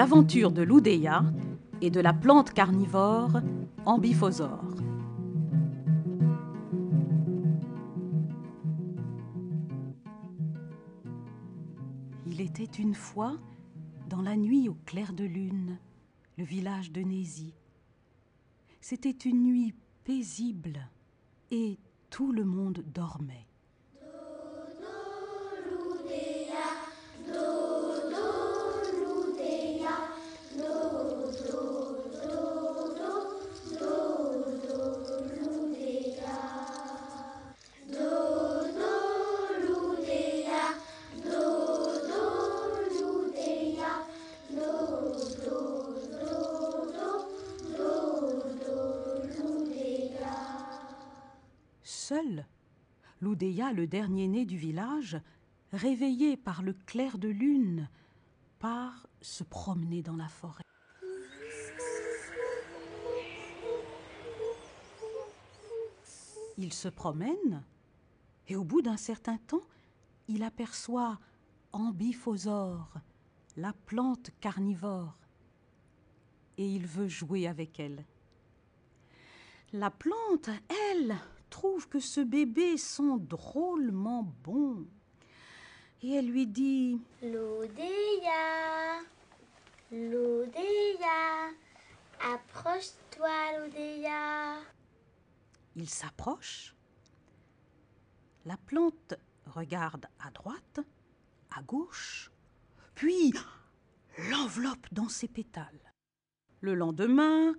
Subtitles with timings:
[0.00, 1.22] L'aventure de l'Oudéa
[1.82, 3.42] et de la plante carnivore
[3.84, 4.74] Ambiphosaure.
[12.26, 13.36] Il était une fois,
[14.08, 15.76] dans la nuit au clair de lune,
[16.38, 17.52] le village de Nézy.
[18.80, 19.74] C'était une nuit
[20.04, 20.88] paisible
[21.50, 21.78] et
[22.08, 23.49] tout le monde dormait.
[53.72, 55.20] Le dernier-né du village,
[55.72, 57.88] réveillé par le clair de lune,
[58.58, 60.62] part se promener dans la forêt.
[66.58, 67.62] Il se promène
[68.48, 69.62] et au bout d'un certain temps,
[70.28, 71.18] il aperçoit
[71.72, 72.92] Ambiphosaure,
[73.56, 75.16] la plante carnivore,
[76.58, 78.04] et il veut jouer avec elle.
[79.72, 80.50] La plante,
[80.90, 81.16] elle,
[81.50, 84.86] trouve que ce bébé sent drôlement bon.
[86.02, 89.00] Et elle lui dit L'Odéa,
[89.92, 91.50] l'Odéa,
[92.32, 94.56] approche-toi l'Odéa.
[95.76, 96.74] Il s'approche.
[98.46, 99.14] La plante
[99.46, 100.80] regarde à droite,
[101.50, 102.30] à gauche,
[102.94, 103.34] puis
[104.30, 105.92] l'enveloppe dans ses pétales.
[106.62, 107.54] Le lendemain,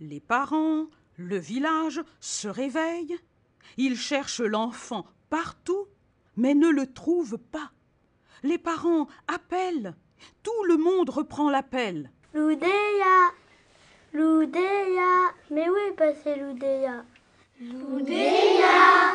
[0.00, 0.86] les parents,
[1.16, 3.18] le village se réveillent.
[3.76, 5.86] Ils cherchent l'enfant partout,
[6.36, 7.70] mais ne le trouvent pas.
[8.42, 9.94] Les parents appellent.
[10.42, 12.10] Tout le monde reprend l'appel.
[12.34, 13.32] L'Oudéa,
[14.12, 17.04] l'Oudéa, mais où est passé l'Oudéa?
[17.60, 19.12] L'Oudéa,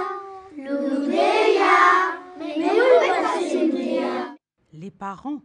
[0.57, 4.35] l'Oudéa, mais où est passé l'Oudéa?
[4.73, 5.41] Les parents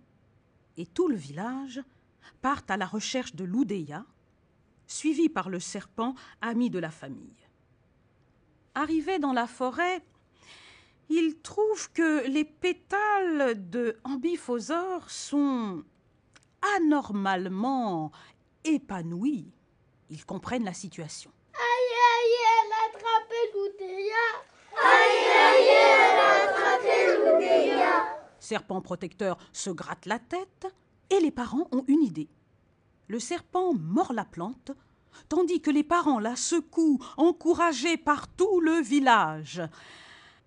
[0.76, 1.82] et tout le village
[2.40, 4.05] partent à la recherche de l'Oudéa,
[4.87, 7.42] suivis par le serpent, ami de la famille.
[8.74, 10.02] Arrivés dans la forêt,
[11.08, 15.84] ils trouvent que les pétales de Ambiphosaure sont
[16.76, 18.12] anormalement
[18.64, 19.52] épanouis.
[20.08, 21.30] Ils comprennent la situation.
[21.54, 24.24] Aïe, aïe, elle a attrapé l'Oudéa
[24.82, 30.66] Aïe, aïe, elle a attrapé l'Oudéa Serpent protecteur se gratte la tête
[31.10, 32.28] et les parents ont une idée.
[33.08, 34.72] Le serpent mord la plante,
[35.29, 39.62] tandis que les parents la secouent, encouragés par tout le village.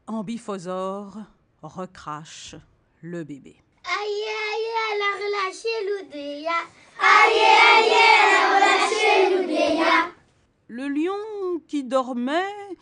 [0.07, 1.17] Ambiphosaure
[1.61, 2.55] recrache
[3.01, 3.55] le bébé.
[3.83, 6.51] Aïe, aïe, elle a relâché l'Oudéa
[6.99, 7.41] Aïe,
[7.73, 10.11] aïe, elle a relâché l'Oudéa
[10.67, 12.77] Le lion qui dormait,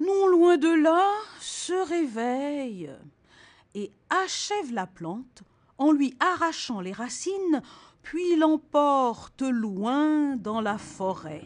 [0.00, 1.10] non loin de là,
[1.40, 2.90] se réveille
[3.74, 5.42] et achève la plante
[5.78, 7.62] en lui arrachant les racines,
[8.04, 11.42] puis l'emporte loin dans la forêt.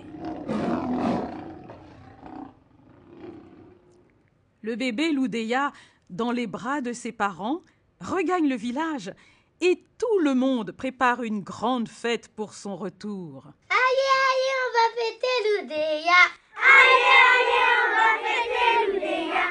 [4.61, 5.73] Le bébé Loudéa,
[6.11, 7.63] dans les bras de ses parents,
[8.01, 9.15] regagne le village
[9.61, 13.45] et tout le monde prépare une grande fête pour son retour.
[13.71, 16.23] Allez, allez, on va fêter Loudéa.
[16.59, 19.49] Allez, allez, on va fêter Loudéa.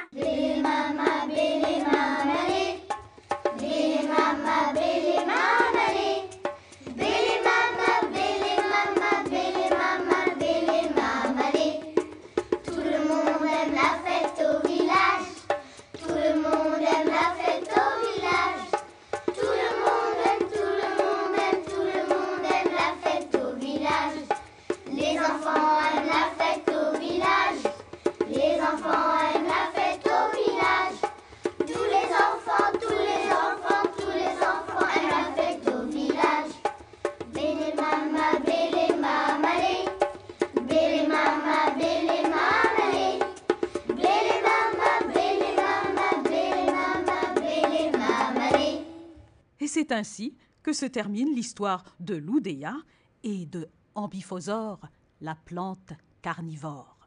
[49.88, 52.75] C'est ainsi que se termine l'histoire de Loudéa
[53.24, 54.81] et de Ambiphosore,
[55.22, 56.98] la plante carnivore.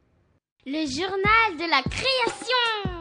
[0.65, 3.01] Le journal de la création.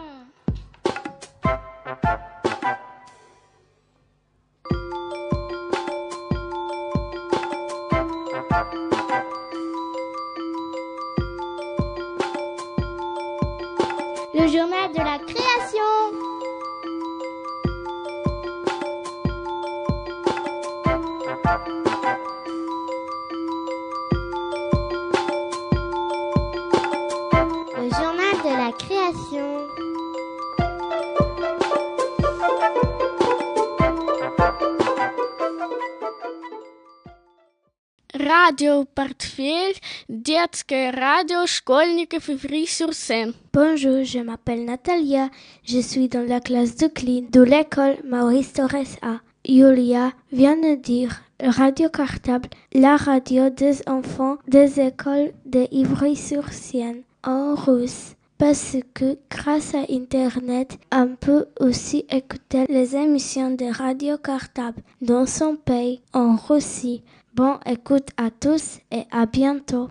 [38.49, 43.35] Радиопортфель, детское радио школьников Ivry-sur-Seine.
[43.53, 45.29] Bonjour, je m'appelle Natalia.
[45.63, 49.21] Je suis dans la classe de clean de l'école Maurice Torres A.
[49.45, 57.55] Julia vient de dire radio cartable, la radio des enfants des écoles de Ivry-sur-Seine en
[57.55, 58.15] russe.
[58.39, 65.27] Parce que grâce à Internet, on peut aussi écouter les émissions de radio cartable dans
[65.27, 67.03] son pays, en Russie.
[67.34, 69.90] Bon écoute à tous et à bientôt.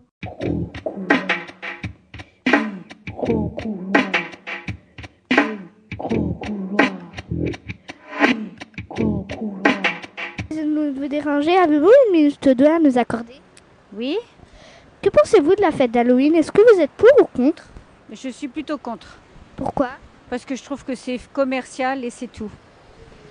[10.50, 13.34] Vous déranger, avez-vous une minute deux à nous accorder?
[13.94, 14.18] Oui,
[15.02, 16.34] Que pensez-vous de la fête d'Halloween?
[16.34, 17.64] Est-ce que vous êtes pour ou contre?
[18.10, 19.16] Je suis plutôt contre.
[19.56, 19.90] Pourquoi?
[20.28, 22.50] Parce que je trouve que c'est commercial et c'est tout.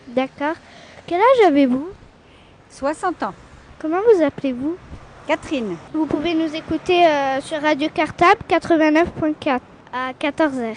[0.07, 0.55] D'accord.
[1.05, 1.89] Quel âge avez-vous?
[2.69, 3.33] 60 ans.
[3.79, 4.75] Comment vous appelez-vous?
[5.27, 5.75] Catherine.
[5.93, 9.59] Vous pouvez nous écouter euh, sur Radio Cartable 89.4
[9.93, 10.75] à 14h.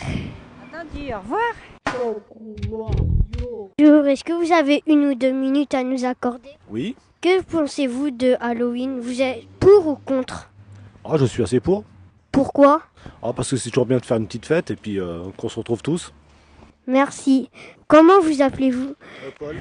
[0.73, 1.53] Attendu, au revoir.
[3.79, 6.51] Bonjour, est-ce que vous avez une ou deux minutes à nous accorder?
[6.69, 6.97] Oui.
[7.21, 9.01] Que pensez-vous de Halloween?
[9.01, 10.51] Vous êtes pour ou contre?
[11.05, 11.85] Ah, je suis assez pour.
[12.33, 12.83] Pourquoi?
[13.23, 15.49] Ah, parce que c'est toujours bien de faire une petite fête et puis euh, qu'on
[15.49, 16.13] se retrouve tous.
[16.87, 17.51] Merci.
[17.87, 18.95] Comment vous appelez-vous?
[19.39, 19.57] Paul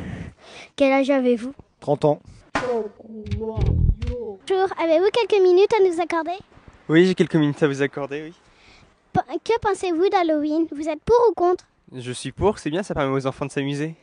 [0.76, 1.54] Quel âge avez-vous?
[1.80, 2.20] 30 ans.
[2.68, 3.60] Bonjour,
[4.78, 6.38] avez-vous quelques minutes à nous accorder?
[6.90, 8.34] Oui, j'ai quelques minutes à vous accorder, oui.
[9.44, 10.68] Que pensez-vous d'Halloween?
[10.72, 11.66] Vous êtes pour ou contre?
[11.96, 13.96] Je suis pour, c'est bien, ça permet aux enfants de s'amuser.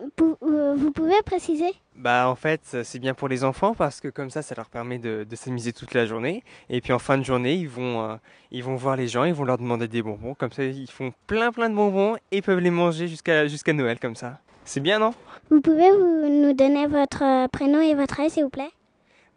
[0.00, 1.72] Euh, Vous pouvez préciser?
[1.96, 4.98] Bah en fait, c'est bien pour les enfants parce que comme ça, ça leur permet
[4.98, 6.42] de, de s'amuser toute la journée.
[6.68, 8.16] Et puis en fin de journée, ils vont, euh,
[8.50, 10.34] ils vont voir les gens, ils vont leur demander des bonbons.
[10.34, 13.98] Comme ça, ils font plein plein de bonbons et peuvent les manger jusqu'à jusqu'à Noël
[13.98, 14.38] comme ça.
[14.64, 15.12] C'est bien, non?
[15.50, 18.70] Vous pouvez vous nous donner votre euh, prénom et votre âge, s'il vous plaît?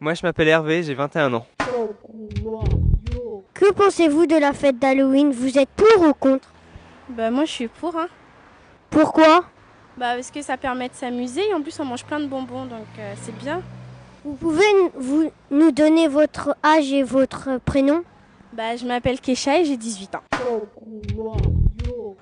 [0.00, 1.46] Moi, je m'appelle Hervé, j'ai 21 ans.
[3.54, 5.32] Que pensez-vous de la fête d'Halloween?
[5.32, 6.48] Vous êtes pour ou contre?
[7.10, 8.08] Bah moi je suis pour, hein.
[8.90, 9.44] Pourquoi?
[9.96, 12.66] Bah parce que ça permet de s'amuser et en plus on mange plein de bonbons
[12.66, 13.62] donc euh, c'est bien.
[14.24, 18.02] Vous pouvez vous, nous donner votre âge et votre prénom?
[18.52, 20.22] Bah je m'appelle Kesha et j'ai 18 ans.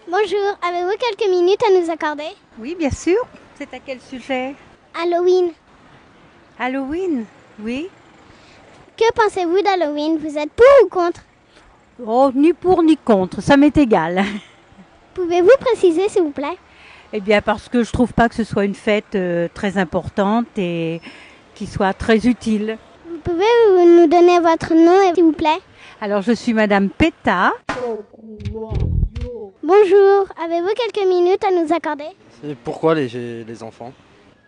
[0.08, 2.28] Bonjour, avez-vous quelques minutes à nous accorder?
[2.58, 3.18] Oui, bien sûr.
[3.58, 4.54] C'est à quel sujet?
[4.94, 5.50] Halloween.
[6.58, 7.24] Halloween
[7.58, 7.88] Oui.
[8.98, 10.18] Que pensez-vous d'Halloween?
[10.18, 11.22] Vous êtes pour ou contre?
[12.06, 14.22] Oh, ni pour ni contre, ça m'est égal.
[15.14, 16.58] Pouvez-vous préciser, s'il vous plaît?
[17.14, 20.46] Eh bien, parce que je trouve pas que ce soit une fête euh, très importante
[20.58, 21.00] et
[21.54, 22.76] qui soit très utile.
[23.08, 25.60] Vous pouvez nous donner votre nom, s'il vous plaît?
[26.02, 27.54] Alors, je suis Madame Péta.
[29.62, 32.04] Bonjour, avez-vous quelques minutes à nous accorder?
[32.48, 33.92] Et pourquoi les, les enfants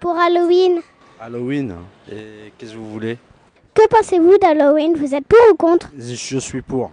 [0.01, 0.81] Pour Halloween.
[1.21, 1.75] Halloween.
[2.11, 3.19] Et qu'est-ce que vous voulez
[3.75, 4.95] Que pensez-vous d'Halloween?
[4.97, 5.91] Vous êtes pour ou contre?
[5.99, 6.91] Je suis pour.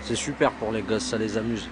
[0.00, 1.68] C'est super pour les gosses, ça les amuse.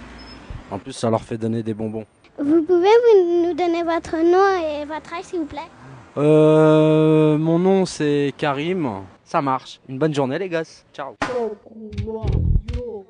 [0.70, 2.06] En plus, ça leur fait donner des bonbons.
[2.38, 5.68] Vous pouvez vous nous donner votre nom et votre âge, s'il vous plaît?
[6.16, 8.88] Euh, mon nom c'est Karim.
[9.24, 9.80] Ça marche.
[9.88, 10.84] Une bonne journée les gosses.
[10.92, 11.14] Ciao.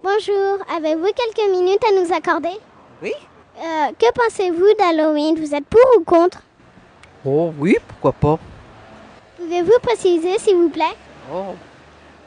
[0.03, 2.59] Bonjour, avez-vous quelques minutes à nous accorder?
[3.03, 3.13] Oui.
[3.61, 5.37] Euh, que pensez-vous d'Halloween?
[5.39, 6.43] Vous êtes pour ou contre?
[7.25, 8.39] Oh oui, pourquoi pas
[9.37, 10.97] Pouvez-vous préciser, s'il vous plaît?
[11.33, 11.55] Oh.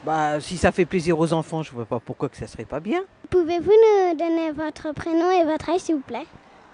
[0.04, 2.78] Bah si ça fait plaisir aux enfants, je vois pas pourquoi que ça serait pas
[2.78, 3.02] bien.
[3.30, 6.26] Pouvez-vous nous donner votre prénom et votre âge, s'il vous plaît?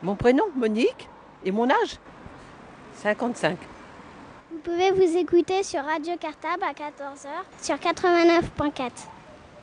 [0.03, 1.09] Mon prénom, Monique,
[1.45, 1.99] et mon âge?
[2.97, 3.57] 55.
[4.51, 7.29] Vous pouvez vous écouter sur Radio Cartable à 14h
[7.63, 8.91] sur 89.4.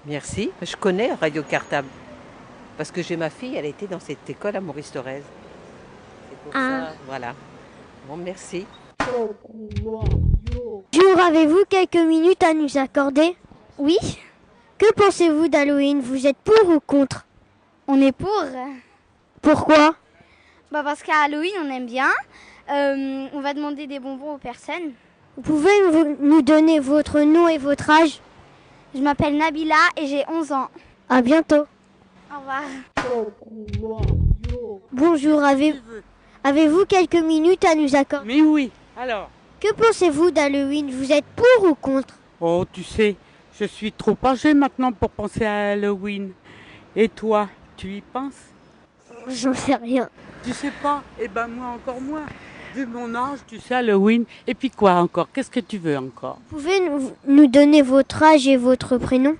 [0.05, 0.49] Merci.
[0.61, 1.87] Je connais Radio Cartable.
[2.77, 5.23] Parce que j'ai ma fille, elle était dans cette école à Maurice Thorez.
[6.29, 6.59] C'est pour Ah.
[6.89, 7.33] ça, voilà.
[8.07, 8.65] Bon, merci.
[9.83, 13.35] Bonjour, avez-vous quelques minutes à nous accorder?
[13.77, 13.97] Oui?
[14.77, 15.99] Que pensez-vous d'Halloween?
[16.01, 17.25] Vous êtes pour ou contre?
[17.87, 18.43] On est pour.
[19.41, 19.95] Pourquoi?
[20.71, 22.09] Bah parce qu'à Halloween, on aime bien.
[22.69, 24.91] Euh, on va demander des bonbons aux personnes.
[25.37, 25.71] Vous pouvez
[26.19, 28.19] nous donner votre nom et votre âge?
[28.93, 30.67] Je m'appelle Nabila et j'ai 11 ans.
[31.09, 31.65] À bientôt.
[32.31, 32.63] Au revoir.
[34.91, 35.75] Bonjour, avez-
[36.43, 39.29] avez-vous quelques minutes à nous accorder Mais oui, alors
[39.59, 40.91] Que pensez-vous d'Halloween?
[40.91, 42.13] Vous êtes pour ou contre?
[42.39, 43.15] Oh, tu sais,
[43.59, 46.31] je suis trop âgée maintenant pour penser à Halloween.
[46.95, 48.35] Et toi, tu y penses?
[49.27, 50.09] J'en sais rien.
[50.43, 51.01] Tu sais pas?
[51.19, 52.25] Eh ben moi encore moins.
[52.75, 54.25] Vu mon âge, tu sais Halloween.
[54.45, 55.27] Et puis quoi encore?
[55.33, 56.37] Qu'est-ce que tu veux encore?
[56.51, 59.35] Vous pouvez nous, nous donner votre âge et votre prénom?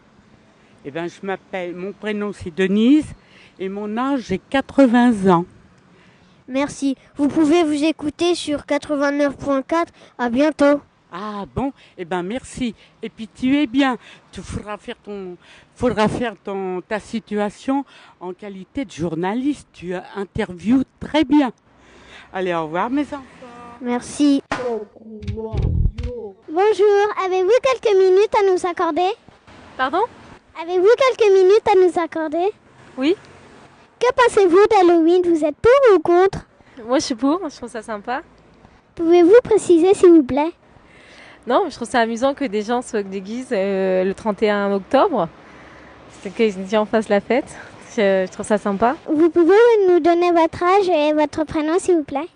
[0.89, 3.08] Eh ben je m'appelle, mon prénom c'est Denise
[3.60, 5.44] et mon âge j'ai 80 ans.
[6.48, 6.96] Merci.
[7.17, 9.88] Vous pouvez vous écouter sur 89.4.
[10.17, 10.79] À bientôt.
[11.12, 11.74] Ah bon?
[11.98, 12.74] Eh ben merci.
[13.03, 13.98] Et puis tu es bien.
[14.32, 15.36] Tu feras faire ton,
[15.75, 17.84] faudra faire ton, ta situation
[18.22, 19.67] en qualité de journaliste.
[19.74, 21.51] Tu interviews très bien.
[22.32, 23.24] Allez, au revoir mes enfants.
[23.82, 24.41] Merci.
[26.48, 29.12] Bonjour, avez-vous quelques minutes à nous accorder?
[29.75, 30.03] Pardon?
[30.59, 32.51] Avez-vous quelques minutes à nous accorder?
[32.97, 33.15] Oui.
[33.99, 35.21] Que pensez-vous d'Halloween?
[35.23, 36.47] Vous êtes pour ou contre?
[36.83, 38.21] Moi, je suis pour, je trouve ça sympa.
[38.95, 40.51] Pouvez-vous préciser, s'il vous plaît?
[41.45, 45.29] Non, je trouve ça amusant que des gens se déguisent euh, le 31 octobre.
[46.21, 47.55] C'est que les gens fassent la fête.
[47.95, 48.95] Je, je trouve ça sympa.
[49.07, 49.55] Vous pouvez
[49.87, 52.27] nous donner votre âge et votre prénom, s'il vous plaît?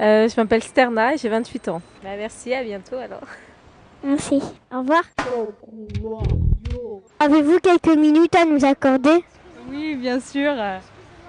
[0.00, 1.82] Euh, je m'appelle Sterna et j'ai 28 ans.
[2.02, 3.28] Bah, merci, à bientôt alors.
[4.02, 4.42] Merci.
[4.74, 5.04] Au revoir.
[7.20, 9.24] Avez-vous quelques minutes à nous accorder
[9.68, 10.52] Oui, bien sûr.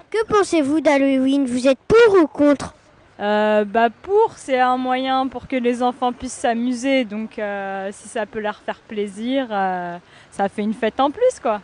[0.10, 1.46] Que pensez-vous d'Halloween?
[1.46, 2.74] Vous êtes pour ou contre?
[3.20, 7.06] Euh, bah pour, c'est un moyen pour que les enfants puissent s'amuser.
[7.06, 9.98] Donc euh, si ça peut leur faire plaisir, euh,
[10.32, 11.62] ça fait une fête en plus quoi.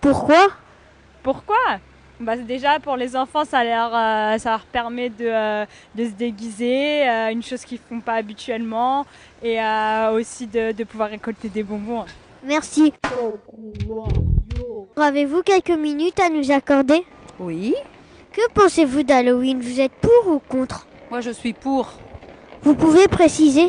[0.00, 0.48] Pourquoi?
[1.22, 1.56] Pourquoi?
[2.20, 6.10] Bah, déjà pour les enfants, ça leur, euh, ça leur permet de, euh, de se
[6.10, 9.06] déguiser, euh, une chose qu'ils font pas habituellement,
[9.42, 9.58] et
[10.12, 12.04] aussi de, de pouvoir récolter des bonbons.
[12.48, 12.94] Merci.
[14.96, 17.04] Avez-vous quelques minutes à nous accorder?
[17.38, 17.74] Oui.
[18.32, 19.60] Que pensez-vous d'Halloween?
[19.60, 20.86] Vous êtes pour ou contre?
[21.10, 21.92] Moi, je suis pour.
[22.62, 23.68] Vous pouvez préciser?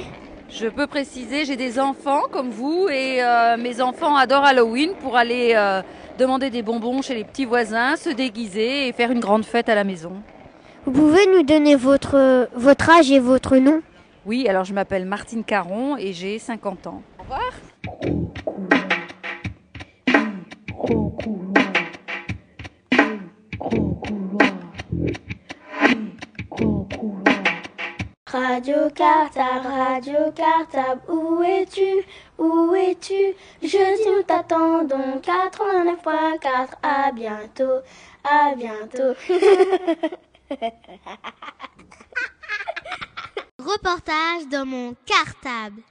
[0.50, 5.18] Je peux préciser, j'ai des enfants comme vous et euh, mes enfants adorent Halloween pour
[5.18, 5.82] aller euh,
[6.18, 9.76] demander des bonbons chez les petits voisins, se déguiser et faire une grande fête à
[9.76, 10.14] la maison.
[10.86, 13.82] Vous pouvez nous donner votre, votre âge et votre nom?
[14.26, 17.04] Oui, alors je m'appelle Martine Caron et j'ai 50 ans.
[17.20, 17.52] Au revoir.
[28.32, 32.04] Radio Cartable, Radio Cartable, où es-tu?
[32.38, 33.34] Où es-tu?
[33.62, 37.80] Je dis nous t'attendons, 89.4, à bientôt,
[38.26, 39.16] à bientôt.
[43.60, 45.82] Reportage dans mon cartable.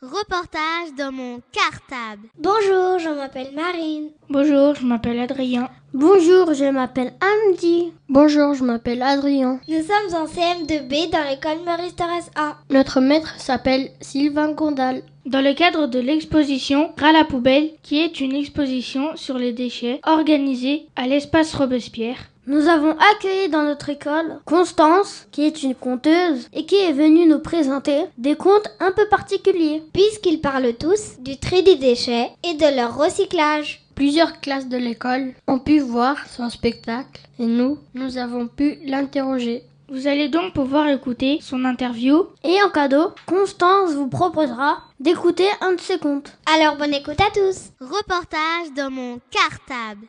[0.00, 2.28] Reportage dans mon cartable.
[2.38, 4.08] Bonjour, je m'appelle Marine.
[4.30, 5.68] Bonjour, je m'appelle Adrien.
[5.92, 7.92] Bonjour, je m'appelle Andy.
[8.08, 9.60] Bonjour, je m'appelle Adrien.
[9.68, 12.56] Nous sommes en CM2B dans l'école Maurice Thorez A.
[12.70, 15.02] Notre maître s'appelle Sylvain Gondal.
[15.24, 20.00] Dans le cadre de l'exposition Ras la poubelle, qui est une exposition sur les déchets
[20.04, 22.16] organisée à l'espace Robespierre,
[22.48, 27.24] Nous avons accueilli dans notre école Constance, qui est une conteuse et qui est venue
[27.24, 29.80] nous présenter des contes un peu particuliers.
[29.92, 33.82] Puisqu'ils parlent tous du tri des déchets et de leur recyclage.
[33.94, 39.62] Plusieurs classes de l'école ont pu voir son spectacle et nous, nous avons pu l'interroger.
[39.92, 45.74] Vous allez donc pouvoir écouter son interview et en cadeau, Constance vous proposera d'écouter un
[45.74, 46.38] de ses contes.
[46.50, 47.72] Alors bonne écoute à tous.
[47.78, 50.06] Reportage dans mon cartable.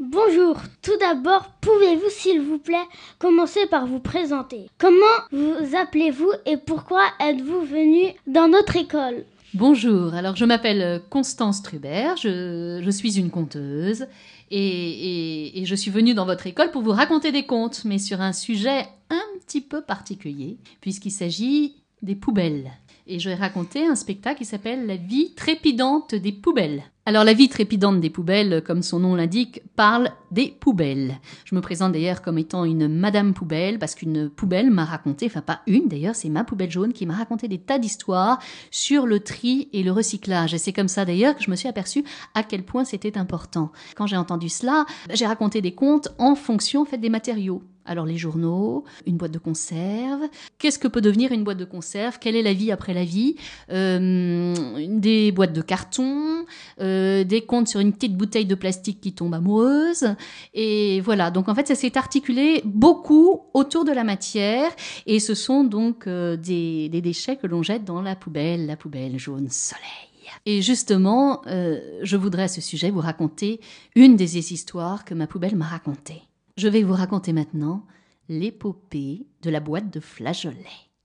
[0.00, 2.88] Bonjour, tout d'abord, pouvez-vous s'il vous plaît
[3.20, 4.66] commencer par vous présenter?
[4.76, 4.96] Comment
[5.30, 9.24] vous appelez-vous et pourquoi êtes-vous venu dans notre école?
[9.54, 14.06] Bonjour, alors je m'appelle Constance Trubert, je, je, suis une conteuse
[14.50, 18.32] et, je suis venue dans votre école pour vous raconter des contes, mais sur un
[18.32, 22.72] sujet un petit peu particulier, puisqu'il s'agit des poubelles.
[23.06, 26.84] Et je vais raconter un spectacle qui s'appelle La vie trépidante des poubelles.
[27.06, 31.18] Alors la vie trépidante des poubelles, comme son nom l'indique, parle des poubelles.
[31.44, 35.40] Je me présente d'ailleurs comme étant une Madame Poubelle, parce qu'une poubelle m'a raconté, enfin
[35.40, 38.38] pas une d'ailleurs, c'est ma poubelle jaune qui m'a raconté des tas d'histoires
[38.70, 40.54] sur le tri et le recyclage.
[40.54, 42.04] Et c'est comme ça d'ailleurs que je me suis aperçue
[42.34, 43.72] à quel point c'était important.
[43.96, 47.62] Quand j'ai entendu cela, j'ai raconté des contes en fonction en fait, des matériaux.
[47.84, 50.22] Alors les journaux, une boîte de conserve.
[50.58, 52.18] Qu'est-ce que peut devenir une boîte de conserve?
[52.18, 53.36] Quelle est la vie après la vie?
[53.70, 54.54] Euh,
[54.88, 56.44] Des boîtes de carton,
[56.80, 60.14] euh, des contes sur une petite bouteille de plastique qui tombe amoureuse.
[60.54, 64.70] Et voilà, donc en fait ça s'est articulé beaucoup autour de la matière.
[65.06, 68.76] Et ce sont donc euh, des, des, déchets que l'on jette dans la poubelle, la
[68.76, 70.10] poubelle jaune soleil.
[70.46, 73.60] Et justement, euh, je voudrais à ce sujet vous raconter
[73.94, 76.22] une des histoires que ma poubelle m'a racontées.
[76.56, 77.86] Je vais vous raconter maintenant
[78.28, 80.56] l'épopée de la boîte de flageolets.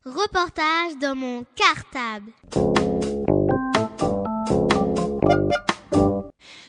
[0.06, 2.32] Reportage dans mon cartable.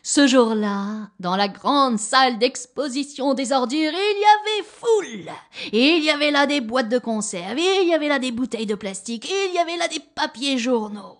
[0.02, 5.32] Ce jour-là, dans la grande salle d'exposition des ordures, il y avait foule.
[5.72, 8.76] Il y avait là des boîtes de conserve, il y avait là des bouteilles de
[8.76, 11.18] plastique, il y avait là des papiers journaux.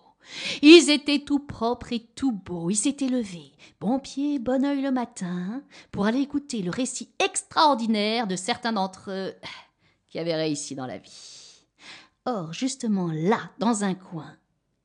[0.61, 2.69] Ils étaient tout propres et tout beaux.
[2.69, 8.27] Ils s'étaient levés, bon pied, bon oeil le matin, pour aller écouter le récit extraordinaire
[8.27, 9.33] de certains d'entre eux
[10.07, 11.65] qui avaient réussi dans la vie.
[12.25, 14.35] Or, justement là, dans un coin,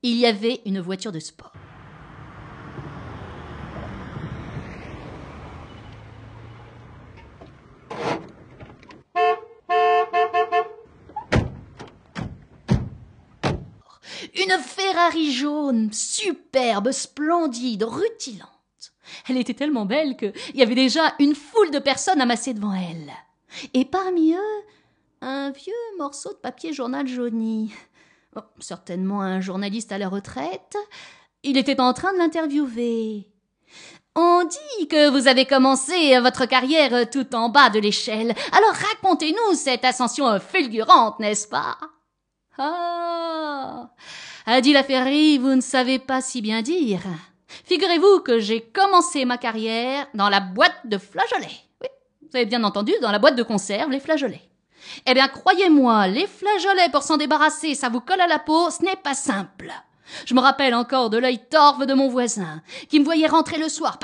[0.03, 1.53] il y avait une voiture de sport.
[14.59, 18.49] Ferrari jaune, superbe, splendide, rutilante.
[19.29, 23.13] Elle était tellement belle qu'il y avait déjà une foule de personnes amassées devant elle.
[23.75, 24.63] Et parmi eux,
[25.21, 27.73] un vieux morceau de papier journal jauni.
[28.59, 30.77] Certainement un journaliste à la retraite.
[31.43, 33.29] Il était en train de l'interviewer.
[34.15, 38.35] On dit que vous avez commencé votre carrière tout en bas de l'échelle.
[38.53, 41.79] Alors racontez-nous cette ascension fulgurante, n'est-ce pas?
[42.59, 43.91] Ah
[44.47, 47.01] a dit la Ferry, vous ne savez pas si bien dire.
[47.65, 51.61] Figurez-vous que j'ai commencé ma carrière dans la boîte de flageolets.
[51.81, 51.89] Oui,
[52.23, 54.49] vous avez bien entendu, dans la boîte de conserve, les flageolets.
[55.07, 58.83] Eh bien, croyez-moi, les flageolets pour s'en débarrasser, ça vous colle à la peau, ce
[58.83, 59.71] n'est pas simple.
[60.27, 63.69] Je me rappelle encore de l'œil torve de mon voisin, qui me voyait rentrer le
[63.69, 63.99] soir,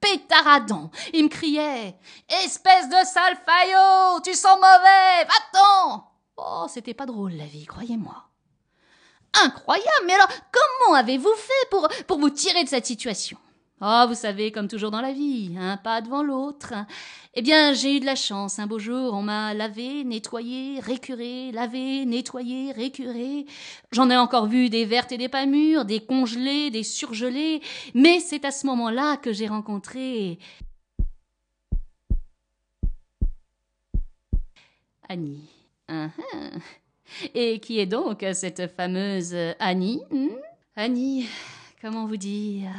[0.00, 0.90] pétaradant.
[1.12, 1.96] Il me criait
[2.44, 6.09] Espèce de sale faillot, tu sens mauvais, va-t'en
[6.42, 8.24] Oh, c'était pas drôle la vie, croyez-moi.
[9.44, 13.36] Incroyable, mais alors comment avez-vous fait pour, pour vous tirer de cette situation?
[13.82, 16.74] Oh, vous savez, comme toujours dans la vie, un pas devant l'autre.
[17.34, 18.58] Eh bien, j'ai eu de la chance.
[18.58, 23.46] Un beau jour, on m'a lavé, nettoyé, récuré, lavé, nettoyé, récuré.
[23.92, 27.62] J'en ai encore vu des vertes et des pas mûres, des congelées, des surgelées.
[27.94, 30.38] Mais c'est à ce moment-là que j'ai rencontré
[35.08, 35.59] Annie.
[35.90, 36.60] Uh -huh.
[37.34, 40.28] Et qui est donc cette fameuse Annie hmm?
[40.76, 41.26] Annie,
[41.82, 42.70] comment vous dire?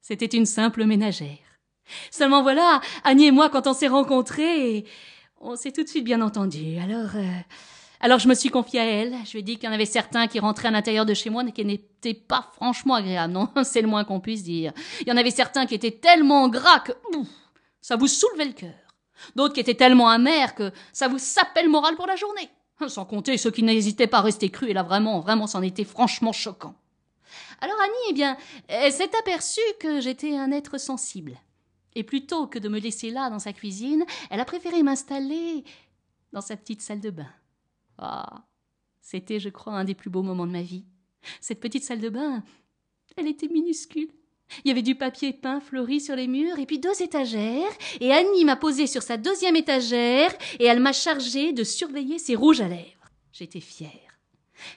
[0.00, 1.38] C'était une simple ménagère.
[2.10, 4.84] Seulement voilà, Annie et moi, quand on s'est rencontrés,
[5.40, 6.78] on s'est tout de suite bien entendus.
[6.78, 7.40] Alors, euh,
[8.00, 9.14] alors je me suis confiée à elle.
[9.24, 11.30] Je lui ai dit qu'il y en avait certains qui rentraient à l'intérieur de chez
[11.30, 13.32] moi et qui n'étaient pas franchement agréables.
[13.32, 14.72] Non, c'est le moins qu'on puisse dire.
[15.02, 16.92] Il y en avait certains qui étaient tellement gras que
[17.80, 18.89] ça vous soulevait le cœur.
[19.36, 22.48] D'autres qui étaient tellement amers que ça vous sapait le moral pour la journée.
[22.88, 25.84] Sans compter ceux qui n'hésitaient pas à rester crus, et là vraiment, vraiment, c'en était
[25.84, 26.74] franchement choquant.
[27.60, 28.36] Alors Annie, eh bien,
[28.68, 31.36] elle s'est aperçue que j'étais un être sensible.
[31.94, 35.64] Et plutôt que de me laisser là dans sa cuisine, elle a préféré m'installer
[36.32, 37.28] dans sa petite salle de bain.
[37.98, 38.44] Ah,
[39.00, 40.84] c'était, je crois, un des plus beaux moments de ma vie.
[41.40, 42.42] Cette petite salle de bain,
[43.16, 44.10] Elle était minuscule.
[44.64, 47.70] Il y avait du papier peint fleuri sur les murs et puis deux étagères.
[48.00, 52.34] Et Annie m'a posé sur sa deuxième étagère et elle m'a chargé de surveiller ses
[52.34, 53.10] rouges à lèvres.
[53.32, 53.90] J'étais fière.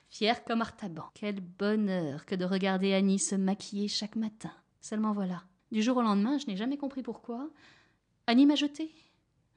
[0.09, 1.05] Fière comme Artaban.
[1.13, 4.51] Quel bonheur que de regarder Annie se maquiller chaque matin.
[4.81, 5.43] Seulement voilà.
[5.71, 7.49] Du jour au lendemain, je n'ai jamais compris pourquoi.
[8.27, 8.91] Annie m'a jetée.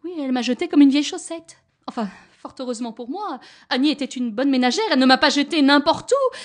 [0.02, 1.58] Oui, elle m'a jetée comme une vieille chaussette.
[1.86, 5.62] Enfin, fort heureusement pour moi, Annie était une bonne ménagère, elle ne m'a pas jetée
[5.62, 6.36] n'importe où.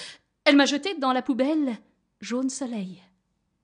[0.46, 1.78] Elle m'a jetée dans la poubelle
[2.20, 3.02] jaune soleil.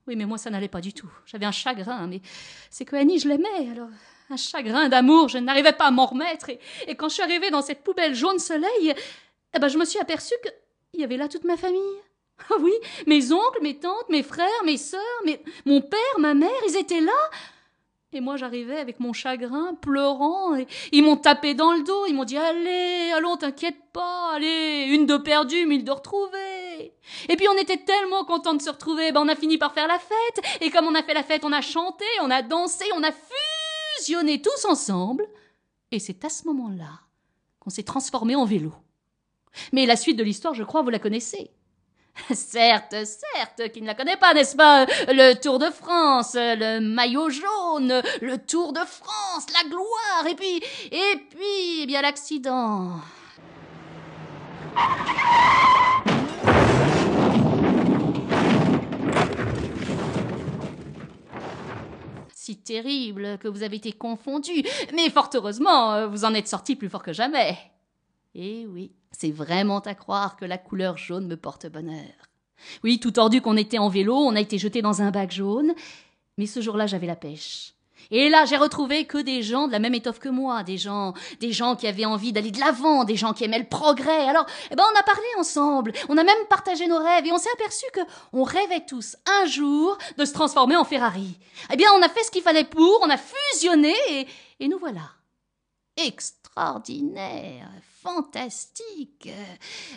[0.07, 1.09] Oui, mais moi, ça n'allait pas du tout.
[1.25, 2.21] J'avais un chagrin, mais
[2.69, 3.89] c'est que Annie, je l'aimais, alors
[4.29, 6.49] un chagrin d'amour, je n'arrivais pas à m'en remettre.
[6.49, 8.93] Et, quand je suis arrivée dans cette poubelle jaune soleil,
[9.53, 11.81] eh ben, je me suis aperçue qu'il y avait là toute ma famille.
[12.49, 12.73] Ah oui,
[13.07, 15.41] mes oncles, mes tantes, mes frères, mes sœurs, mes...
[15.65, 17.11] mon père, ma mère, ils étaient là.
[18.13, 22.13] Et moi, j'arrivais avec mon chagrin, pleurant, et ils m'ont tapé dans le dos, ils
[22.13, 26.66] m'ont dit Allez, allons, t'inquiète pas, allez, une de perdue, mille de retrouvée.
[27.29, 29.87] Et puis on était tellement contents de se retrouver, ben on a fini par faire
[29.87, 32.85] la fête, et comme on a fait la fête, on a chanté, on a dansé,
[32.95, 33.11] on a
[33.97, 35.27] fusionné tous ensemble,
[35.91, 37.01] et c'est à ce moment-là
[37.59, 38.73] qu'on s'est transformé en vélo.
[39.73, 41.51] Mais la suite de l'histoire, je crois, vous la connaissez.
[42.33, 44.85] Certes, certes, qui ne la connaît pas, n'est-ce pas?
[45.07, 50.57] Le Tour de France, le maillot jaune, le Tour de France, la gloire, et puis,
[50.91, 52.95] et puis, eh bien l'accident.
[62.55, 64.63] Terrible que vous avez été confondu,
[64.95, 67.57] mais fort heureusement, vous en êtes sorti plus fort que jamais.
[68.35, 72.13] Eh oui, c'est vraiment à croire que la couleur jaune me porte bonheur.
[72.83, 75.73] Oui, tout tordu qu'on était en vélo, on a été jeté dans un bac jaune,
[76.37, 77.73] mais ce jour-là j'avais la pêche.
[78.11, 81.13] Et là, j'ai retrouvé que des gens de la même étoffe que moi, des gens,
[81.39, 84.27] des gens qui avaient envie d'aller de l'avant, des gens qui aimaient le progrès.
[84.27, 87.37] Alors, eh ben, on a parlé ensemble, on a même partagé nos rêves et on
[87.37, 88.01] s'est aperçu que
[88.33, 91.37] on rêvait tous un jour de se transformer en Ferrari.
[91.71, 94.27] Eh bien, on a fait ce qu'il fallait pour, on a fusionné et,
[94.59, 95.11] et nous voilà.
[95.97, 97.69] Extraordinaire,
[98.07, 99.29] fantastique.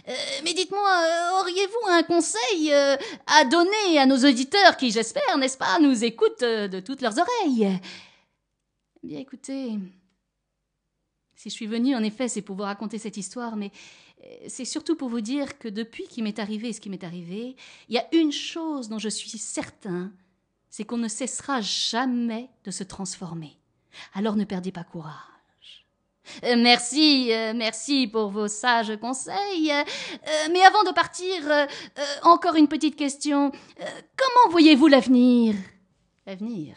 [0.08, 0.12] Euh,
[0.44, 2.96] mais dites-moi, euh, auriez-vous un conseil euh,
[3.26, 7.18] à donner à nos auditeurs qui, j'espère, n'est-ce pas, nous écoutent euh, de toutes leurs
[7.18, 7.78] oreilles?
[9.02, 9.78] Bien écoutez,
[11.36, 13.70] si je suis venue, en effet, c'est pour vous raconter cette histoire, mais
[14.24, 17.56] euh, c'est surtout pour vous dire que depuis qu'il m'est arrivé ce qui m'est arrivé,
[17.88, 20.12] il y a une chose dont je suis certain,
[20.68, 23.56] c'est qu'on ne cessera jamais de se transformer.
[24.14, 25.14] Alors ne perdez pas courage.
[26.44, 29.70] Euh, merci, euh, merci pour vos sages conseils.
[29.70, 29.84] Euh,
[30.52, 31.42] mais avant de partir,
[32.22, 33.52] encore une petite question.
[33.78, 35.54] Comment voyez-vous l'avenir?
[36.26, 36.76] L'avenir?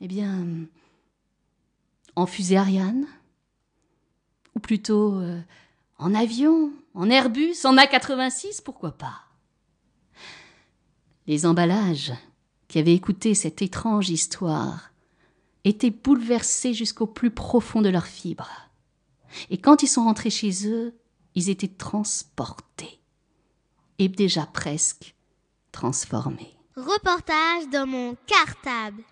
[0.00, 0.46] Eh bien,
[2.14, 3.06] en fusée Ariane?
[4.54, 5.20] Ou plutôt
[5.98, 9.22] en avion, en Airbus, en A86, pourquoi pas?
[11.26, 12.12] Les emballages
[12.68, 14.90] qui avaient écouté cette étrange histoire
[15.66, 18.70] étaient bouleversés jusqu'au plus profond de leurs fibres.
[19.50, 20.94] Et quand ils sont rentrés chez eux,
[21.34, 23.00] ils étaient transportés.
[23.98, 25.14] Et déjà presque
[25.72, 26.54] transformés.
[26.76, 29.02] Reportage dans mon cartable.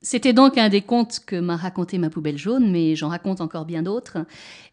[0.00, 3.66] C'était donc un des contes que m'a raconté ma poubelle jaune, mais j'en raconte encore
[3.66, 4.18] bien d'autres.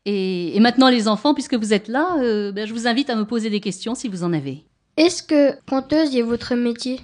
[0.06, 3.15] Et, et maintenant, les enfants, puisque vous êtes là, euh, ben, je vous invite à
[3.15, 4.63] me poser des questions si vous en avez.
[4.98, 7.02] Est-ce que conteuse est votre métier?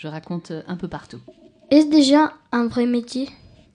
[0.00, 1.20] Je raconte un peu partout.
[1.70, 3.28] Est-ce déjà un vrai métier?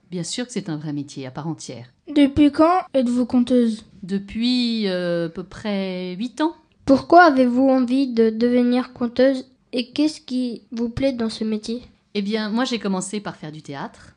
[0.10, 1.86] Bien sûr que c'est un vrai métier à part entière.
[2.08, 3.86] Depuis quand êtes-vous conteuse?
[4.02, 6.56] Depuis euh, à peu près 8 ans.
[6.86, 9.46] Pourquoi avez-vous envie de devenir conteuse?
[9.72, 11.84] Et qu'est-ce qui vous plaît dans ce métier?
[12.16, 14.16] Eh bien, moi j'ai commencé par faire du théâtre,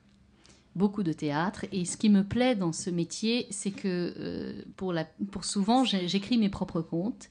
[0.74, 4.94] beaucoup de théâtre, et ce qui me plaît dans ce métier, c'est que euh, pour,
[4.94, 7.28] la, pour souvent j'écris mes propres contes,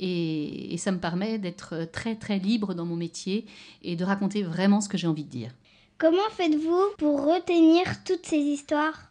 [0.00, 3.46] et, et ça me permet d'être très très libre dans mon métier
[3.82, 5.50] et de raconter vraiment ce que j'ai envie de dire.
[5.98, 9.10] Comment faites-vous pour retenir toutes ces histoires?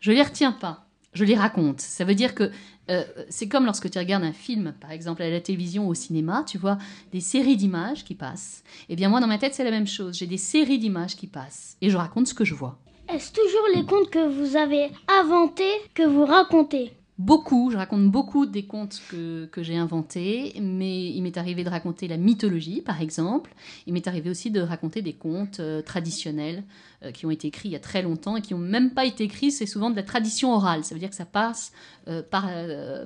[0.00, 1.80] Je les retiens pas, je les raconte.
[1.80, 2.50] Ça veut dire que
[2.90, 5.94] euh, c'est comme lorsque tu regardes un film, par exemple à la télévision ou au
[5.94, 6.78] cinéma, tu vois
[7.12, 8.64] des séries d'images qui passent.
[8.88, 11.26] Eh bien moi dans ma tête c'est la même chose, j'ai des séries d'images qui
[11.26, 12.78] passent et je raconte ce que je vois.
[13.08, 16.92] Est-ce toujours les contes que vous avez inventés que vous racontez?
[17.18, 21.68] Beaucoup, je raconte beaucoup des contes que, que j'ai inventés, mais il m'est arrivé de
[21.68, 23.52] raconter la mythologie, par exemple.
[23.88, 26.62] Il m'est arrivé aussi de raconter des contes euh, traditionnels
[27.02, 29.04] euh, qui ont été écrits il y a très longtemps et qui n'ont même pas
[29.04, 30.84] été écrits, c'est souvent de la tradition orale.
[30.84, 31.72] Ça veut dire que ça passe
[32.06, 32.48] euh, par,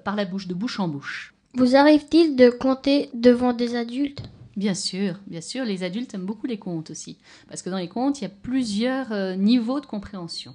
[0.04, 1.32] par la bouche, de bouche en bouche.
[1.54, 4.22] Vous arrive-t-il de compter devant des adultes?
[4.56, 7.16] Bien sûr, bien sûr, les adultes aiment beaucoup les contes aussi.
[7.48, 10.54] Parce que dans les contes, il y a plusieurs niveaux de compréhension.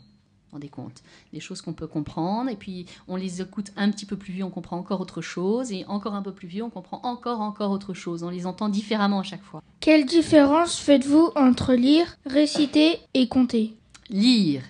[0.58, 4.17] Rendez compte Des choses qu'on peut comprendre, et puis on les écoute un petit peu
[4.17, 7.00] plus vieux, on comprend encore autre chose, et encore un peu plus vieux, on comprend
[7.04, 8.24] encore, encore autre chose.
[8.24, 9.62] On les entend différemment à chaque fois.
[9.80, 13.76] Quelle différence faites-vous entre lire, réciter et compter?
[14.10, 14.63] Lire,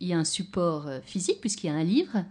[0.00, 2.24] il y a un support euh, physique, puisqu'il y a un livre,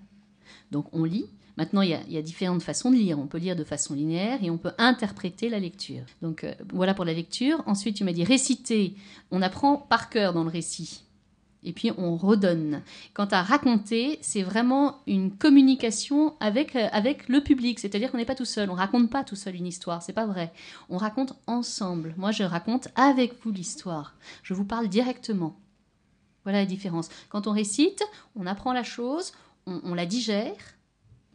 [0.72, 1.28] donc on lit.
[1.56, 3.18] Maintenant, il y, a, il y, a, différentes façons de lire.
[3.18, 6.04] On peut lire de façon linéaire et on peut interpréter la lecture.
[6.22, 7.64] Donc euh, voilà pour la lecture.
[7.66, 8.94] Ensuite, tu m'as dit réciter.
[9.32, 11.07] On apprend par cœur dans le récit.
[11.68, 12.82] Et puis on redonne.
[13.14, 17.78] Quant à raconter, c'est vraiment une communication avec, euh, avec le public.
[17.78, 18.70] C'est-à-dire qu'on n'est pas tout seul.
[18.70, 20.02] On raconte pas tout seul une histoire.
[20.02, 20.54] C'est pas vrai.
[20.90, 22.16] On raconte ensemble.
[22.18, 24.16] Moi, je raconte avec vous l'histoire.
[24.44, 25.60] Je vous parle directement.
[26.46, 27.10] Voilà la différence.
[27.28, 28.02] Quand on récite,
[28.38, 29.34] on apprend la chose,
[29.66, 30.56] on, on la digère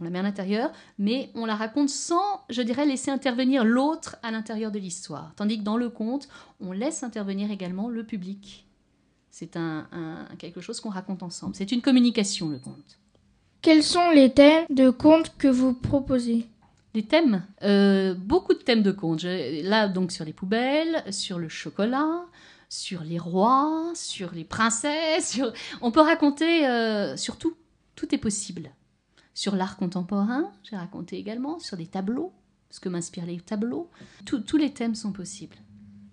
[0.00, 4.16] on la met à l'intérieur, mais on la raconte sans, je dirais, laisser intervenir l'autre
[4.24, 5.32] à l'intérieur de l'histoire.
[5.36, 8.66] Tandis que dans le conte, on laisse intervenir également le public.
[9.32, 11.56] C'est un, un, quelque chose qu'on raconte ensemble.
[11.56, 13.00] C'est une communication, le conte.
[13.62, 16.46] Quels sont les thèmes de contes que vous proposez?
[16.94, 19.24] Les thèmes euh, Beaucoup de thèmes de contes.
[19.24, 22.24] Là, donc, sur les poubelles, sur le chocolat,
[22.68, 25.32] sur les rois, sur les princesses.
[25.32, 25.52] Sur...
[25.80, 27.56] On peut raconter euh, sur tout.
[27.96, 28.70] Tout est possible
[29.34, 32.32] sur l'art contemporain, j'ai raconté également, sur des tableaux,
[32.70, 33.90] ce que m'inspirent les tableaux.
[34.24, 35.56] Tout, tous les thèmes sont possibles.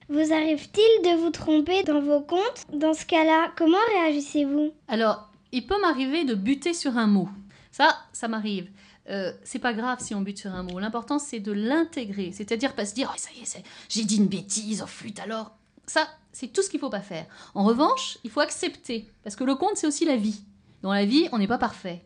[0.10, 5.68] Vous arrive-t-il de vous tromper dans vos contes Dans ce cas-là, comment réagissez-vous Alors, il
[5.68, 7.30] peut m'arriver de buter sur un mot.
[7.72, 8.72] Ça, ça m'arrive.
[9.12, 10.80] Euh, c'est pas grave si on bute sur un mot.
[10.80, 12.32] L'important, c'est de l'intégrer.
[12.32, 15.52] C'est-à-dire pas se dire, oh, ça y est, j'ai dit une bêtise, oh flûte alors.
[15.86, 17.28] Ça, c'est tout ce qu'il faut pas faire.
[17.54, 19.08] En revanche, il faut accepter.
[19.24, 20.42] Parce que le conte, c'est aussi la vie.
[20.82, 22.04] Dans la vie, on n'est pas parfait.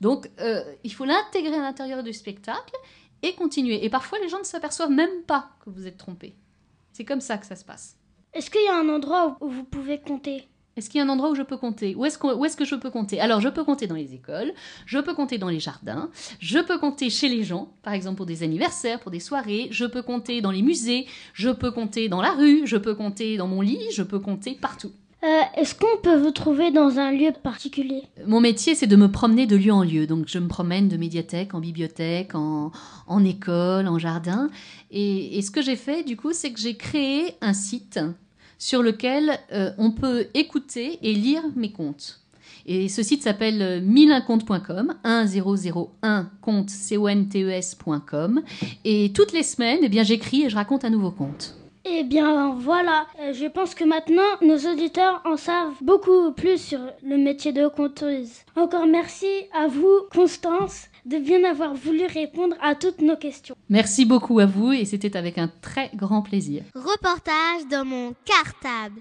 [0.00, 2.74] Donc, euh, il faut l'intégrer à l'intérieur du spectacle
[3.20, 3.84] et continuer.
[3.84, 6.34] Et parfois, les gens ne s'aperçoivent même pas que vous êtes trompé.
[6.92, 7.96] C'est comme ça que ça se passe.
[8.34, 10.48] Est-ce qu'il y a un endroit où vous pouvez compter?
[10.76, 11.94] Est-ce qu'il y a un endroit où je peux compter?
[11.94, 13.20] Où est-ce que, est que je peux compter?
[13.20, 14.54] Alors, je peux compter dans les écoles,
[14.86, 18.26] je peux compter dans les jardins, je peux compter chez les gens, par exemple pour
[18.26, 22.22] des anniversaires, pour des soirées, je peux compter dans les musées, je peux compter dans
[22.22, 24.92] la rue, je peux compter dans mon lit, je peux compter partout.
[25.24, 28.02] Euh, Est-ce qu'on peut vous trouver dans un lieu particulier?
[28.26, 30.06] Mon métier, c'est de me promener de lieu en lieu.
[30.06, 32.72] Donc, je me promène de médiathèque en bibliothèque, en,
[33.24, 34.50] école, en jardin.
[34.90, 38.00] Et, ce que j'ai fait, du coup, c'est que j'ai créé un site
[38.58, 42.20] sur lequel euh, on peut écouter et lire mes contes.
[42.66, 48.42] Et ce site s'appelle 1001contes.com, 1001 compte, C-O-N-T-E-S.com.
[48.84, 51.56] Et toutes les semaines, eh bien, j'écris et je raconte un nouveau conte.
[51.84, 56.78] Eh bien voilà, euh, je pense que maintenant nos auditeurs en savent beaucoup plus sur
[57.04, 58.30] le métier de conteuse.
[58.54, 63.56] Encore merci à vous, Constance, de bien avoir voulu répondre à toutes nos questions.
[63.68, 66.62] Merci beaucoup à vous et c'était avec un très grand plaisir.
[66.76, 69.00] Reportage dans mon cartable.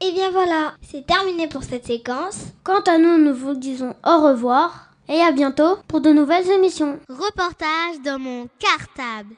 [0.00, 2.46] Et bien voilà, c'est terminé pour cette séquence.
[2.62, 6.98] Quant à nous, nous vous disons au revoir et à bientôt pour de nouvelles émissions.
[7.08, 9.34] Reportage dans mon cartable.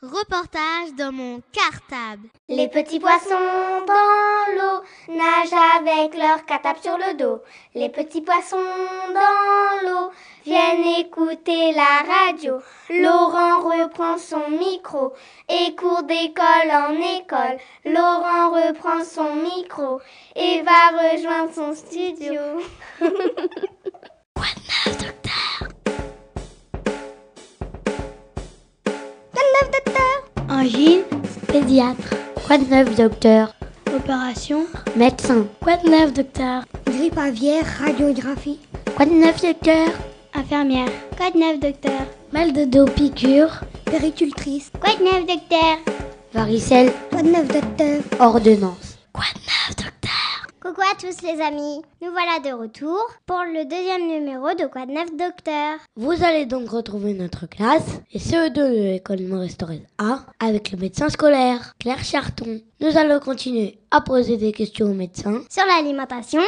[0.00, 2.28] Reportage dans mon cartable.
[2.48, 3.34] Les petits poissons
[3.86, 7.40] dans l'eau nagent avec leur cartable sur le dos.
[7.74, 10.10] Les petits poissons dans l'eau
[10.44, 12.58] viennent écouter la radio.
[12.90, 15.12] Laurent reprend son micro
[15.48, 17.58] et court d'école en école.
[17.84, 20.00] Laurent reprend son micro
[20.36, 22.40] et va rejoindre son studio.
[24.34, 25.68] Quoi de neuf, docteur
[29.32, 30.16] Quoi de neuf, docteur
[30.50, 31.02] Angine,
[31.48, 32.14] pédiatre.
[32.46, 33.54] Quoi de neuf, docteur
[33.94, 35.46] Opération, médecin.
[35.60, 38.60] Quoi de neuf, docteur Grippe aviaire, radiographie.
[38.96, 39.88] Quoi de neuf, docteur
[40.34, 40.88] Infirmière.
[41.16, 42.00] Quoi de neuf, docteur?
[42.32, 43.60] Mal de dos, piqûre.
[43.84, 44.70] Péricultrice.
[44.80, 45.78] Quoi de neuf, docteur?
[46.32, 46.92] Varicelle.
[47.10, 48.00] Quoi de neuf, docteur?
[48.20, 48.98] Ordonnance.
[49.12, 50.29] Quoi de neuf, docteur?
[50.62, 54.92] Coucou à tous les amis, nous voilà de retour pour le deuxième numéro de de
[54.92, 55.78] neuf Docteur?
[55.96, 59.56] Vous allez donc retrouver notre classe, et CE2 de l'école Maurice
[59.96, 62.60] A, avec le médecin scolaire, Claire Charton.
[62.82, 66.42] Nous allons continuer à poser des questions aux médecins sur l'alimentation,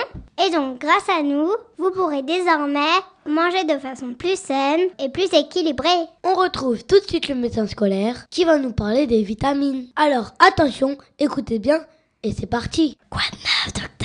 [0.46, 2.80] et donc grâce à nous, vous pourrez désormais
[3.26, 5.88] manger de façon plus saine et plus équilibrée.
[6.22, 9.86] On retrouve tout de suite le médecin scolaire qui va nous parler des vitamines.
[9.96, 11.80] Alors attention, écoutez bien,
[12.22, 12.98] et c'est parti.
[13.08, 14.01] Quoi de neuf, docteur?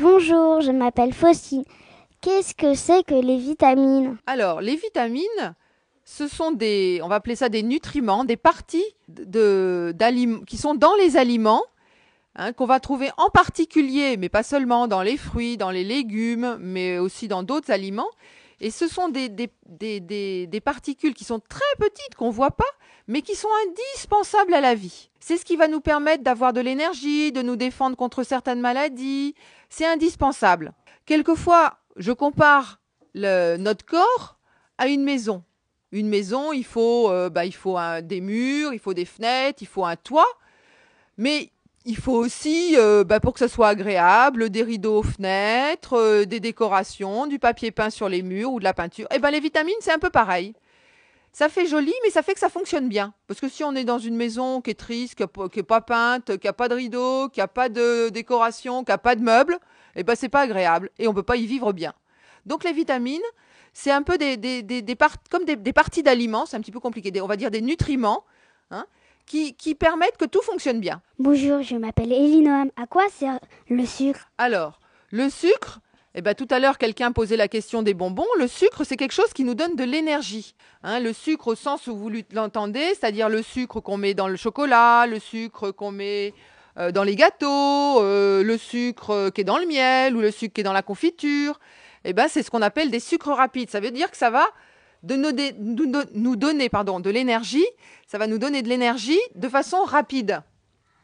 [0.00, 1.64] Bonjour, je m'appelle Faucine.
[2.20, 4.16] Qu'est-ce que c'est que les vitamines?
[4.28, 5.56] Alors, les vitamines,
[6.04, 9.92] ce sont des, on va appeler ça des nutriments, des parties de,
[10.46, 11.64] qui sont dans les aliments,
[12.36, 16.58] hein, qu'on va trouver en particulier, mais pas seulement dans les fruits, dans les légumes,
[16.60, 18.10] mais aussi dans d'autres aliments.
[18.60, 22.52] Et ce sont des, des, des, des particules qui sont très petites, qu'on ne voit
[22.52, 22.64] pas,
[23.08, 25.10] mais qui sont indispensables à la vie.
[25.18, 29.34] C'est ce qui va nous permettre d'avoir de l'énergie, de nous défendre contre certaines maladies.
[29.68, 30.72] C'est indispensable.
[31.06, 32.80] Quelquefois, je compare
[33.14, 34.38] le, notre corps
[34.78, 35.42] à une maison.
[35.92, 39.62] Une maison, il faut, euh, bah, il faut un, des murs, il faut des fenêtres,
[39.62, 40.28] il faut un toit.
[41.16, 41.50] Mais
[41.84, 46.24] il faut aussi, euh, bah, pour que ça soit agréable, des rideaux aux fenêtres, euh,
[46.26, 49.08] des décorations, du papier peint sur les murs ou de la peinture.
[49.14, 50.54] Et ben les vitamines, c'est un peu pareil.
[51.38, 53.14] Ça fait joli, mais ça fait que ça fonctionne bien.
[53.28, 55.22] Parce que si on est dans une maison qui est triste, qui
[55.56, 58.98] n'est pas peinte, qui n'a pas de rideaux, qui n'a pas de décoration, qui n'a
[58.98, 59.56] pas de meubles,
[59.94, 61.94] et ben c'est pas agréable et on peut pas y vivre bien.
[62.44, 63.22] Donc les vitamines,
[63.72, 64.96] c'est un peu des, des, des, des
[65.30, 68.24] comme des, des parties d'aliments, c'est un petit peu compliqué, on va dire des nutriments,
[68.72, 68.86] hein,
[69.24, 71.02] qui, qui, permettent que tout fonctionne bien.
[71.20, 72.72] Bonjour, je m'appelle Elinoam.
[72.74, 74.28] À quoi sert le sucre?
[74.38, 74.80] Alors,
[75.12, 75.78] le sucre,
[76.18, 78.26] eh ben, tout à l'heure, quelqu'un posait la question des bonbons.
[78.40, 80.56] Le sucre, c'est quelque chose qui nous donne de l'énergie.
[80.82, 84.34] Hein, le sucre au sens où vous l'entendez, c'est-à-dire le sucre qu'on met dans le
[84.34, 86.34] chocolat, le sucre qu'on met
[86.76, 90.54] euh, dans les gâteaux, euh, le sucre qui est dans le miel ou le sucre
[90.54, 91.60] qui est dans la confiture.
[92.04, 93.70] Eh ben, c'est ce qu'on appelle des sucres rapides.
[93.70, 94.46] Ça veut dire que ça va
[95.04, 95.30] de nous,
[96.14, 97.66] nous, donner pardon, de l'énergie,
[98.08, 100.42] ça va nous donner de l'énergie de façon rapide.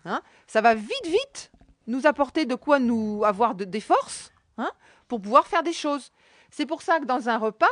[0.04, 1.52] Hein ça va vite, vite
[1.86, 4.70] nous apporter de quoi nous avoir de, des forces hein,
[5.08, 6.10] pour pouvoir faire des choses.
[6.50, 7.66] C'est pour ça que dans un repas,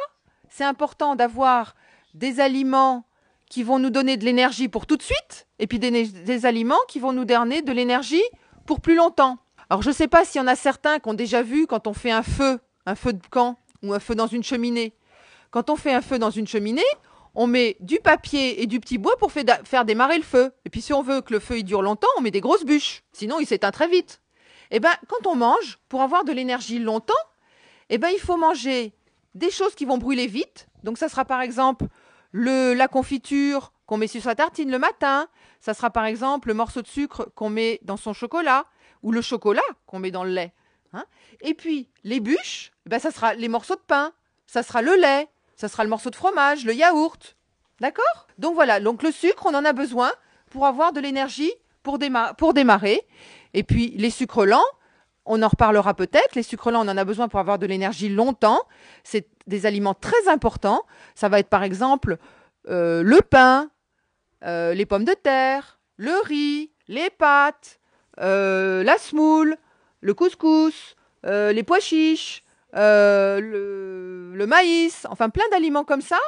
[0.48, 1.74] c'est important d'avoir
[2.14, 3.04] des aliments
[3.48, 6.98] qui vont nous donner de l'énergie pour tout de suite, et puis des, aliments qui
[6.98, 8.22] vont nous donner de l'énergie
[8.66, 9.38] pour plus longtemps.
[9.68, 11.86] Alors je ne sais pas s'il y en a certains qui ont déjà vu quand
[11.86, 14.94] on fait un feu, un feu de camp ou un feu dans une cheminée.
[15.50, 16.82] Quand on fait un feu dans une cheminée,
[17.34, 20.52] on met du papier et du petit bois pour faire démarrer le feu.
[20.64, 23.02] Et puis si on veut que le feu dure longtemps, on met des grosses bûches.
[23.12, 24.20] Sinon, il s'éteint très vite.
[24.74, 27.12] Eh ben, quand on mange, pour avoir de l'énergie longtemps,
[27.90, 28.94] eh ben, il faut manger
[29.34, 30.66] des choses qui vont brûler vite.
[30.82, 31.84] Donc ça sera par exemple
[32.32, 35.28] le, la confiture qu'on met sur sa tartine le matin.
[35.60, 38.64] Ça sera par exemple le morceau de sucre qu'on met dans son chocolat
[39.02, 40.54] ou le chocolat qu'on met dans le lait.
[40.94, 41.04] Hein.
[41.42, 44.12] Et puis les bûches, eh ben, ça sera les morceaux de pain,
[44.46, 47.36] ça sera le lait, ça sera le morceau de fromage, le yaourt.
[47.80, 48.26] D'accord?
[48.38, 50.12] Donc voilà, donc le sucre, on en a besoin
[50.50, 53.00] pour avoir de l'énergie pour démarrer.
[53.54, 54.64] Et puis les sucres lents,
[55.24, 56.34] on en reparlera peut-être.
[56.34, 58.62] Les sucres lents, on en a besoin pour avoir de l'énergie longtemps.
[59.04, 60.84] C'est des aliments très importants.
[61.14, 62.18] Ça va être par exemple
[62.68, 63.70] euh, le pain,
[64.44, 67.80] euh, les pommes de terre, le riz, les pâtes,
[68.20, 69.56] euh, la semoule,
[70.00, 76.18] le couscous, les pois chiches, le, le, maïs, enfin plein d'aliments comme ça,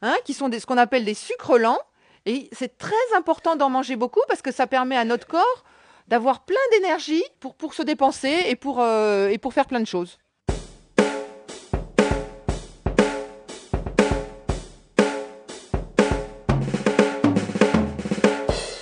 [0.00, 1.80] hein, qui sont des, ce qu'on appelle des sucres lents.
[2.24, 5.64] Et c'est très important d'en manger beaucoup parce que ça permet à notre corps
[6.10, 9.86] d'avoir plein d'énergie pour, pour se dépenser et pour, euh, et pour faire plein de
[9.86, 10.18] choses.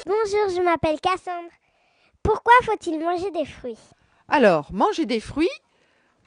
[0.07, 1.51] Bonjour, je m'appelle Cassandre.
[2.23, 3.79] Pourquoi faut-il manger des fruits?
[4.29, 5.49] Alors, manger des fruits,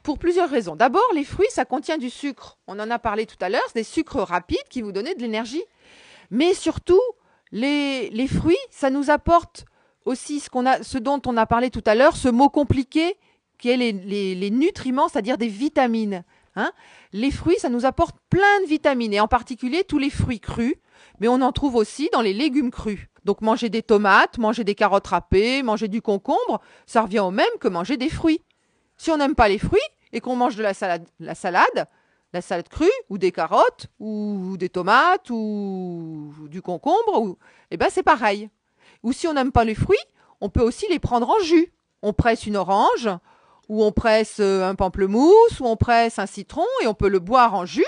[0.03, 0.75] pour plusieurs raisons.
[0.75, 2.57] D'abord, les fruits, ça contient du sucre.
[2.67, 5.21] On en a parlé tout à l'heure, c'est des sucres rapides qui vous donnent de
[5.21, 5.63] l'énergie.
[6.31, 7.01] Mais surtout,
[7.51, 9.65] les, les, fruits, ça nous apporte
[10.05, 13.17] aussi ce, dont on a parlé tout à l'heure, ce mot compliqué
[13.57, 16.23] qui est les nutriments, c'est-à-dire des vitamines.
[16.55, 16.71] Hein
[17.13, 20.75] les fruits, ça nous apporte plein de vitamines, et en particulier tous les fruits crus,
[21.19, 23.07] mais on en trouve aussi dans les légumes crus.
[23.23, 27.45] Donc manger des tomates, manger des carottes râpées, manger du concombre, ça revient au même
[27.59, 28.41] que manger des fruits.
[28.97, 29.79] Si on n'aime pas les fruits
[30.11, 31.87] et qu'on mange de la salade, la salade,
[32.33, 37.37] la salade crue, ou des carottes, ou des tomates, ou du concombre, ou,
[37.69, 38.49] eh ben c'est pareil.
[39.03, 39.97] Ou si on n'aime pas les fruits,
[40.41, 41.71] on peut aussi les prendre en jus.
[42.01, 43.09] On presse une orange,
[43.69, 47.53] ou on presse un pamplemousse, ou on presse un citron, et on peut le boire
[47.53, 47.85] en jus,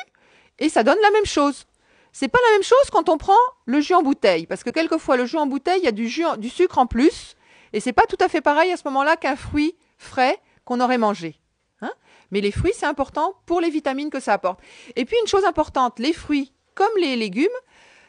[0.60, 1.66] et ça donne la même chose.
[2.11, 3.34] C'est pas la même chose quand on prend
[3.66, 5.91] le jus en bouteille, parce que quelquefois le jus en bouteille, il y a
[6.38, 7.36] du, sucre en plus,
[7.74, 10.99] et c'est pas tout à fait pareil à ce moment-là qu'un fruit frais qu'on aurait
[10.99, 11.39] mangé.
[11.82, 11.91] Hein
[12.30, 14.59] Mais les fruits, c'est important pour les vitamines que ça apporte.
[14.95, 17.47] Et puis une chose importante, les fruits, comme les légumes,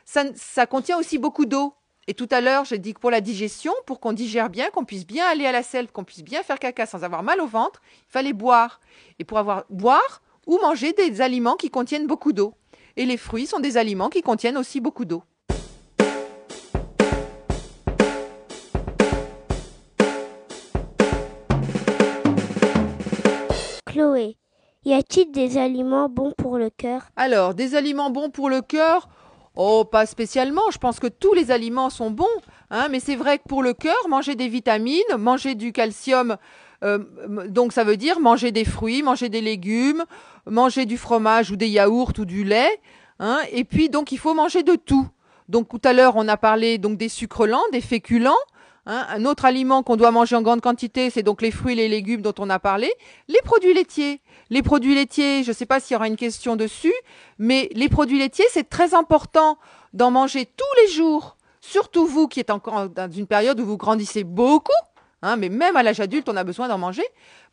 [0.04, 1.74] ça contient aussi beaucoup d'eau.
[2.06, 4.84] Et tout à l'heure, j'ai dit que pour la digestion, pour qu'on digère bien, qu'on
[4.84, 7.46] puisse bien aller à la selle, qu'on puisse bien faire caca sans avoir mal au
[7.46, 8.80] ventre, il fallait boire.
[9.18, 12.52] Et pour avoir boire ou manger des aliments qui contiennent beaucoup d'eau.
[12.96, 15.22] Et les fruits sont des aliments qui contiennent aussi beaucoup d'eau.
[23.86, 24.36] Chloé,
[24.84, 27.08] y a-t-il des aliments bons pour le cœur?
[27.16, 29.08] Alors, des aliments bons pour le cœur
[29.56, 30.70] Oh, pas spécialement.
[30.72, 32.26] Je pense que tous les aliments sont bons.
[32.70, 36.36] Hein, mais c'est vrai que pour le cœur, manger des vitamines, manger du calcium,
[36.82, 36.98] euh,
[37.48, 40.04] donc ça veut dire manger des fruits, manger des légumes,
[40.46, 42.80] manger du fromage ou des yaourts ou du lait.
[43.20, 45.06] Hein, et puis donc il faut manger de tout.
[45.48, 48.34] Donc tout à l'heure on a parlé donc des sucres lents, des féculents.
[48.86, 51.76] Hein, un autre aliment qu'on doit manger en grande quantité, c'est donc les fruits et
[51.76, 52.92] les légumes dont on a parlé.
[53.28, 54.20] Les produits laitiers.
[54.50, 56.92] Les produits laitiers, je ne sais pas s'il y aura une question dessus,
[57.38, 59.58] mais les produits laitiers, c'est très important
[59.94, 61.36] d'en manger tous les jours.
[61.60, 64.72] Surtout vous qui êtes encore dans une période où vous grandissez beaucoup,
[65.22, 67.04] hein, mais même à l'âge adulte, on a besoin d'en manger.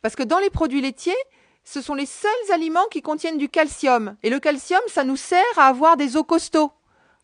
[0.02, 1.16] Parce que dans les produits laitiers,
[1.64, 4.16] ce sont les seuls aliments qui contiennent du calcium.
[4.22, 6.72] Et le calcium, ça nous sert à avoir des os costauds.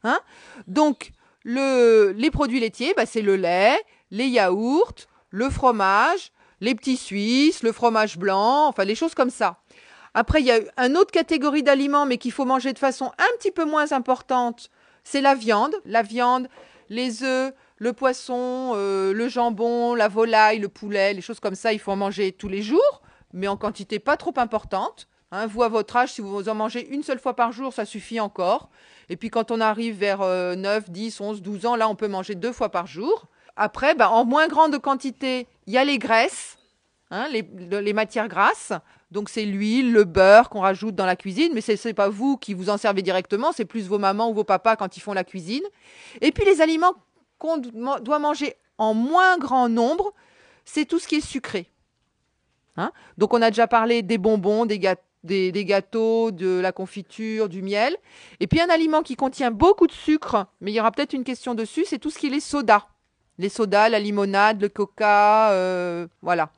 [0.02, 0.18] Hein
[0.66, 1.12] Donc,
[1.44, 3.76] le, les produits laitiers, bah, c'est le lait,
[4.10, 4.94] les yaourts,
[5.30, 9.58] le fromage, les petits suisses, le fromage blanc, enfin les choses comme ça.
[10.14, 13.36] Après, il y a une autre catégorie d'aliments, mais qu'il faut manger de façon un
[13.38, 14.70] petit peu moins importante,
[15.04, 15.74] c'est la viande.
[15.84, 16.48] La viande,
[16.88, 21.72] les œufs, le poisson, euh, le jambon, la volaille, le poulet, les choses comme ça,
[21.72, 23.02] il faut en manger tous les jours,
[23.32, 25.08] mais en quantité pas trop importante.
[25.30, 27.84] Hein, vous, à votre âge, si vous en mangez une seule fois par jour, ça
[27.84, 28.70] suffit encore.
[29.10, 32.34] Et puis quand on arrive vers 9, 10, 11, 12 ans, là, on peut manger
[32.34, 33.26] deux fois par jour.
[33.60, 36.58] Après, bah, en moins grande quantité, il y a les graisses,
[37.10, 38.72] hein, les, matières grasses.
[39.10, 42.36] Donc c'est l'huile, le beurre qu'on rajoute dans la cuisine, mais ce n'est pas vous
[42.36, 45.12] qui vous en servez directement, c'est plus vos mamans ou vos papas quand ils font
[45.12, 45.64] la cuisine.
[46.20, 46.94] Et puis les aliments
[47.38, 50.14] qu'on doit manger en moins grand nombre,
[50.64, 51.68] c'est tout ce qui est sucré.
[52.76, 52.92] Hein.
[53.16, 57.96] Donc on a déjà parlé des bonbons, des gâteaux, de la confiture, du miel.
[58.38, 61.24] Et puis un aliment qui contient beaucoup de sucre, mais il y aura peut-être une
[61.24, 62.86] question dessus, c'est tout ce qui est les sodas
[63.38, 66.50] les sodas, la limonade, le coca, euh, voilà.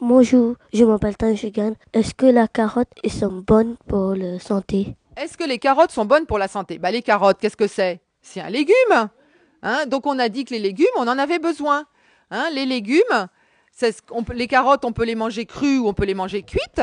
[0.00, 1.74] Bonjour, je m'appelle Tanjigan.
[1.92, 4.96] Est-ce que la carotte sont bonnes pour la santé?
[5.16, 6.78] Est-ce que les carottes sont bonnes pour la santé?
[6.78, 8.00] Bah les carottes, qu'est-ce que c'est?
[8.20, 8.74] C'est un légume.
[9.62, 9.86] Hein?
[9.86, 11.84] Donc on a dit que les légumes, on en avait besoin.
[12.30, 12.48] Hein?
[12.52, 13.28] Les légumes,
[14.34, 16.82] les carottes, on peut les manger crues ou on peut les manger cuites.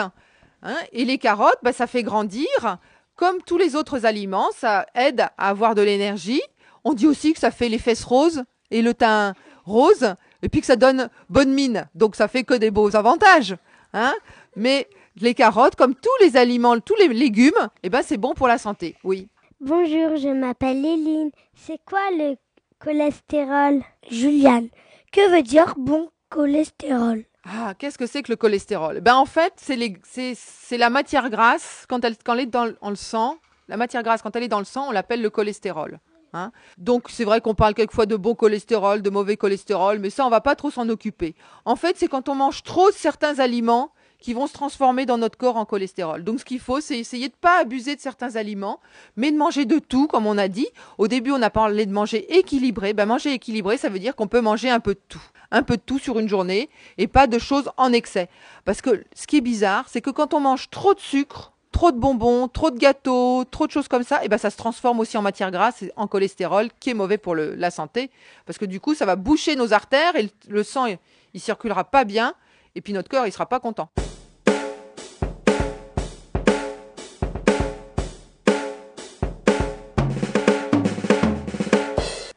[0.64, 2.78] Hein, et les carottes, bah, ça fait grandir.
[3.16, 6.42] Comme tous les autres aliments, ça aide à avoir de l'énergie.
[6.84, 9.34] On dit aussi que ça fait les fesses roses et le teint
[9.66, 11.88] rose, et puis que ça donne bonne mine.
[11.96, 13.56] Donc ça fait que des beaux avantages.
[13.94, 14.14] Hein.
[14.56, 14.88] Mais
[15.22, 18.58] les carottes, comme tous les aliments, tous les légumes, eh ben, c'est bon pour la
[18.58, 19.28] santé, oui.
[19.60, 21.32] Bonjour, je m'appelle Léline.
[21.54, 22.38] C'est quoi le
[22.80, 23.84] cholestérol?
[24.10, 24.70] Juliane,
[25.12, 27.26] que veut dire bon cholestérol?
[27.52, 29.02] Ah, qu'est-ce que c'est que le cholestérol?
[29.02, 33.38] Ben en fait, c'est la matière grasse quand elle, est dans le sang.
[33.68, 36.00] La matière grasse quand elle est dans le sang, on l'appelle le cholestérol.
[36.34, 36.52] Hein.
[36.78, 40.30] Donc c'est vrai qu'on parle quelquefois de bon cholestérol, de mauvais cholestérol, mais ça on
[40.30, 41.34] va pas trop s'en occuper.
[41.66, 45.38] En fait, c'est quand on mange trop certains aliments qui vont se transformer dans notre
[45.38, 46.24] corps en cholestérol.
[46.24, 48.80] Donc ce qu'il faut, c'est essayer de ne pas abuser de certains aliments,
[49.16, 50.68] mais de manger de tout, comme on a dit.
[50.98, 52.94] Au début, on a parlé de manger équilibré.
[52.94, 55.22] Ben, manger équilibré, ça veut dire qu'on peut manger un peu de tout
[55.52, 58.30] un peu de tout sur une journée et pas de choses en excès.
[58.66, 61.92] Parce que ce qui est bizarre, c'est que quand on mange trop de sucre, trop
[61.92, 65.00] de bonbons, trop de gâteaux, trop de choses comme ça, et ben ça se transforme
[65.00, 68.10] aussi en matière grasse et en cholestérol qui est mauvais pour la santé
[68.46, 70.98] parce que du coup ça va boucher nos artères et le, sang il,
[71.34, 72.34] il, circulera pas bien
[72.76, 73.90] et puis notre cœur il sera pas content.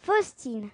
[0.03, 0.69] Faustine,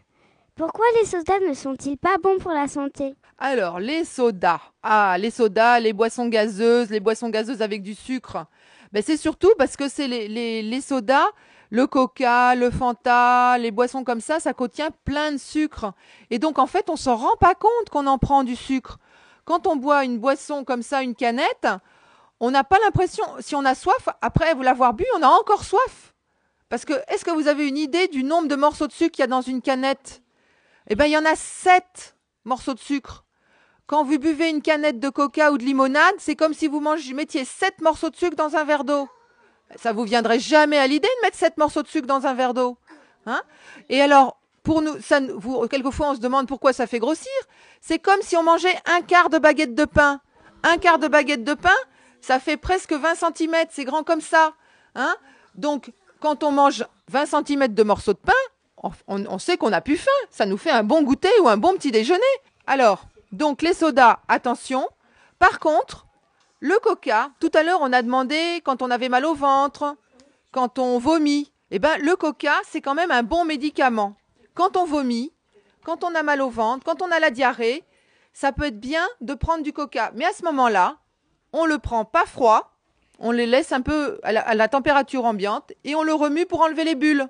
[0.58, 3.14] pourquoi les sodas ne sont-ils pas bons pour la santé?
[3.38, 4.60] Alors, les sodas.
[4.82, 8.44] Ah, les sodas, les boissons gazeuses, les boissons gazeuses avec du sucre.
[8.92, 11.26] Ben, c'est surtout parce que c'est les, les, sodas,
[11.70, 15.92] le coca, le fanta, les boissons comme ça, ça contient plein de sucre.
[16.30, 18.98] Et donc, en fait, on s'en rend pas compte qu'on en prend du sucre.
[19.44, 21.68] Quand on boit une boisson comme ça, une canette,
[22.40, 25.64] on n'a pas l'impression, si on a soif, après vous l'avoir bu, on a encore
[25.64, 26.14] soif.
[26.68, 29.22] Parce que, est-ce que vous avez une idée du nombre de morceaux de sucre qu'il
[29.22, 30.22] y a dans une canette?
[30.88, 33.24] Eh bien, il y en a sept morceaux de sucre.
[33.86, 37.14] Quand vous buvez une canette de coca ou de limonade, c'est comme si vous mangez,
[37.14, 39.08] mettiez sept morceaux de sucre dans un verre d'eau.
[39.76, 42.54] Ça vous viendrait jamais à l'idée de mettre sept morceaux de sucre dans un verre
[42.54, 42.78] d'eau.
[43.26, 43.42] Hein?
[43.88, 47.32] Et alors, pour nous, ça, vous, quelquefois on se demande pourquoi ça fait grossir.
[47.80, 50.20] C'est comme si on mangeait un quart de baguette de pain.
[50.62, 51.76] Un quart de baguette de pain,
[52.20, 54.54] ça fait presque 20 cm, c'est grand comme ça.
[54.94, 55.14] Hein?
[55.54, 58.32] Donc, quand on mange 20 cm de morceaux de pain,
[59.06, 60.10] on, sait qu'on a plus faim.
[60.30, 62.22] Ça nous fait un bon goûter ou un bon petit déjeuner.
[62.66, 64.88] Alors, donc les sodas, attention.
[65.38, 66.06] Par contre,
[66.60, 69.96] le coca, tout à l'heure on a demandé quand on avait mal au ventre,
[70.52, 71.52] quand on vomit.
[71.70, 74.16] Eh bien, le coca, c'est quand même un bon médicament.
[74.54, 75.32] Quand on vomit,
[75.84, 77.84] quand on a mal au ventre, quand on a la diarrhée,
[78.32, 80.10] ça peut être bien de prendre du coca.
[80.14, 80.96] Mais à ce moment-là,
[81.52, 82.72] on le prend pas froid,
[83.18, 86.84] on les laisse un peu à la température ambiante et on le remue pour enlever
[86.84, 87.28] les bulles.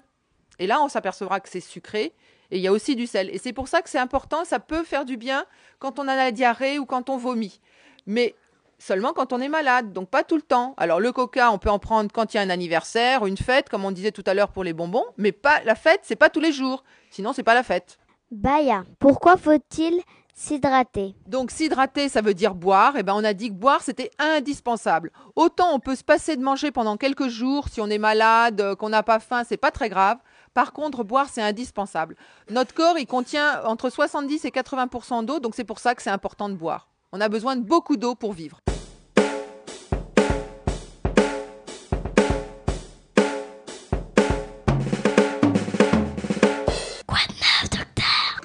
[0.58, 2.14] Et là, on s'apercevra que c'est sucré
[2.50, 3.30] et il y a aussi du sel.
[3.30, 5.44] Et c'est pour ça que c'est important, ça peut faire du bien
[5.78, 7.60] quand on a la diarrhée ou quand on vomit.
[8.06, 8.34] Mais
[8.78, 10.74] seulement quand on est malade, donc pas tout le temps.
[10.76, 13.68] Alors le coca, on peut en prendre quand il y a un anniversaire, une fête,
[13.68, 16.30] comme on disait tout à l'heure pour les bonbons, mais pas la fête, c'est pas
[16.30, 16.84] tous les jours.
[17.10, 17.98] Sinon, c'est pas la fête.
[18.30, 20.02] Baya, pourquoi faut-il
[20.34, 21.14] s'hydrater?
[21.26, 22.96] Donc s'hydrater, ça veut dire boire.
[22.96, 25.10] Et ben on a dit que boire c'était indispensable.
[25.34, 28.76] Autant on peut se passer de manger pendant quelques jours si on est malade, euh,
[28.76, 30.18] qu'on n'a pas faim, c'est pas très grave.
[30.58, 32.16] Par contre, boire c'est indispensable.
[32.50, 36.10] Notre corps, il contient entre 70 et 80% d'eau, donc c'est pour ça que c'est
[36.10, 36.88] important de boire.
[37.12, 38.58] On a besoin de beaucoup d'eau pour vivre.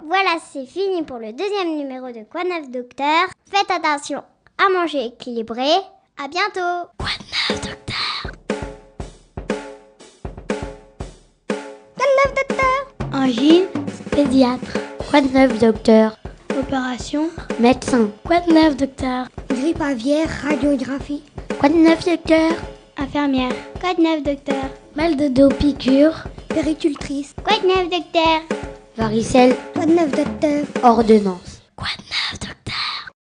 [0.04, 4.24] Voilà, c'est fini pour le deuxième numéro de Quoi neuf docteur Faites attention
[4.64, 5.68] à manger équilibré.
[6.24, 6.90] À bientôt.
[7.00, 7.10] Quoi
[7.50, 7.83] neuf docteur
[13.24, 13.68] Angine,
[14.12, 14.74] pédiatre.
[15.10, 16.18] Quoi de neuf, docteur?
[16.60, 18.10] Opération, Médecin.
[18.26, 19.28] quoi de neuf, docteur?
[19.50, 21.24] Grippe aviaire, radiographie.
[21.58, 22.52] Quoi de neuf, docteur?
[22.98, 24.66] Infirmière, Quoi de neuf docteur?
[24.98, 27.34] Mal de dos, piqûre, Péricultrice.
[27.46, 28.42] Quoi de neuf docteur?
[28.98, 29.56] Varicelle.
[29.74, 30.66] Quoi de neuf, docteur?
[30.84, 31.62] Ordonnance.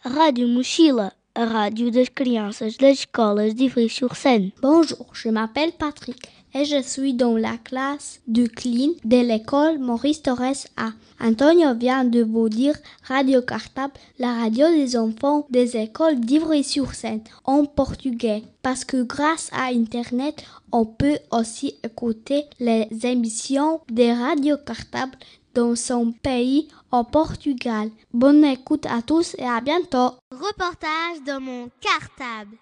[0.06, 4.52] Rádio Mochila, a rádio das crianças das escolas de Ivry-sur-Seine.
[4.62, 6.18] Bonjour, je m'appelle Patrick
[6.54, 10.92] et je suis dans la classe de clean de l'école Maurice Torres A.
[11.22, 17.66] Antonio vient de vous dire Radio Cartable, la radio des enfants des écoles d'Ivry-sur-Seine en
[17.66, 18.44] portugais.
[18.62, 25.18] Parce que grâce à Internet, on peut aussi écouter les émissions de Radio Cartable
[25.54, 27.90] dans son pays au Portugal.
[28.14, 30.12] Bonne écoute à tous et à bientôt.
[30.32, 32.58] Reportage dans mon cartable.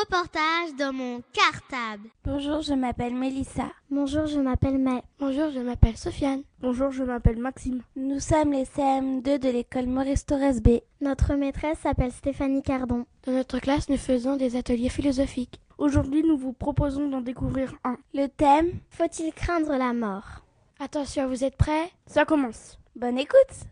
[0.00, 2.08] Reportage dans mon cartable.
[2.24, 3.72] Bonjour, je m'appelle Mélissa.
[3.90, 5.02] Bonjour, je m'appelle May.
[5.18, 6.42] Bonjour, je m'appelle Sofiane.
[6.60, 7.82] Bonjour, je m'appelle Maxime.
[7.96, 10.80] Nous sommes les CM2 de l'école Maurice Torres B.
[11.00, 13.06] Notre maîtresse s'appelle Stéphanie Cardon.
[13.26, 15.60] Dans notre classe, nous faisons des ateliers philosophiques.
[15.78, 17.96] Aujourd'hui, nous vous proposons d'en découvrir un.
[18.14, 20.44] Le thème Faut-il craindre la mort?
[20.78, 21.90] Attention, vous êtes prêts?
[22.06, 22.78] Ça commence.
[22.94, 23.66] Bonne écoute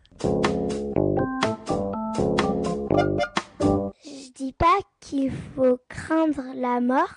[4.36, 7.14] dis pas qu'il faut craindre la mort,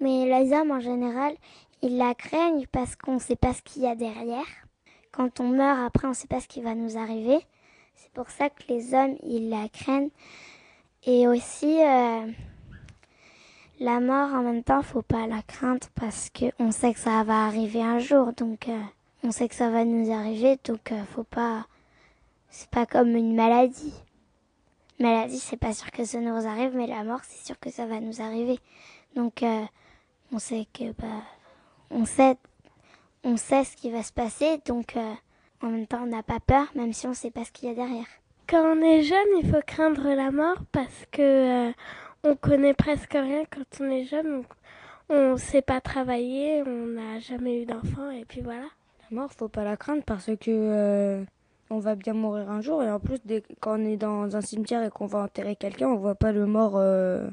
[0.00, 1.34] mais les hommes en général,
[1.82, 4.44] ils la craignent parce qu'on sait pas ce qu'il y a derrière.
[5.12, 7.38] Quand on meurt, après, on sait pas ce qui va nous arriver.
[7.94, 10.10] C'est pour ça que les hommes, ils la craignent.
[11.06, 12.26] Et aussi, euh,
[13.80, 17.24] la mort, en même temps, faut pas la craindre parce que on sait que ça
[17.24, 18.32] va arriver un jour.
[18.34, 18.82] Donc, euh,
[19.24, 20.58] on sait que ça va nous arriver.
[20.64, 21.66] Donc, euh, faut pas.
[22.50, 23.94] C'est pas comme une maladie.
[25.00, 27.86] Maladie, c'est pas sûr que ça nous arrive, mais la mort, c'est sûr que ça
[27.86, 28.58] va nous arriver.
[29.14, 29.64] Donc, euh,
[30.32, 31.22] on sait que, bah,
[31.90, 32.36] on sait,
[33.22, 34.58] on sait ce qui va se passer.
[34.66, 35.14] Donc, euh,
[35.62, 37.72] en même temps, on n'a pas peur, même si on sait pas ce qu'il y
[37.72, 38.06] a derrière.
[38.48, 41.72] Quand on est jeune, il faut craindre la mort parce que euh,
[42.24, 44.42] on connaît presque rien quand on est jeune.
[45.10, 48.66] On, on sait pas travailler, on n'a jamais eu d'enfant et puis voilà.
[49.10, 51.24] La mort, faut pas la craindre parce que euh,
[51.70, 54.40] on va bien mourir un jour et en plus dès, quand on est dans un
[54.40, 57.28] cimetière et qu'on va enterrer quelqu'un, on voit pas le mort, euh,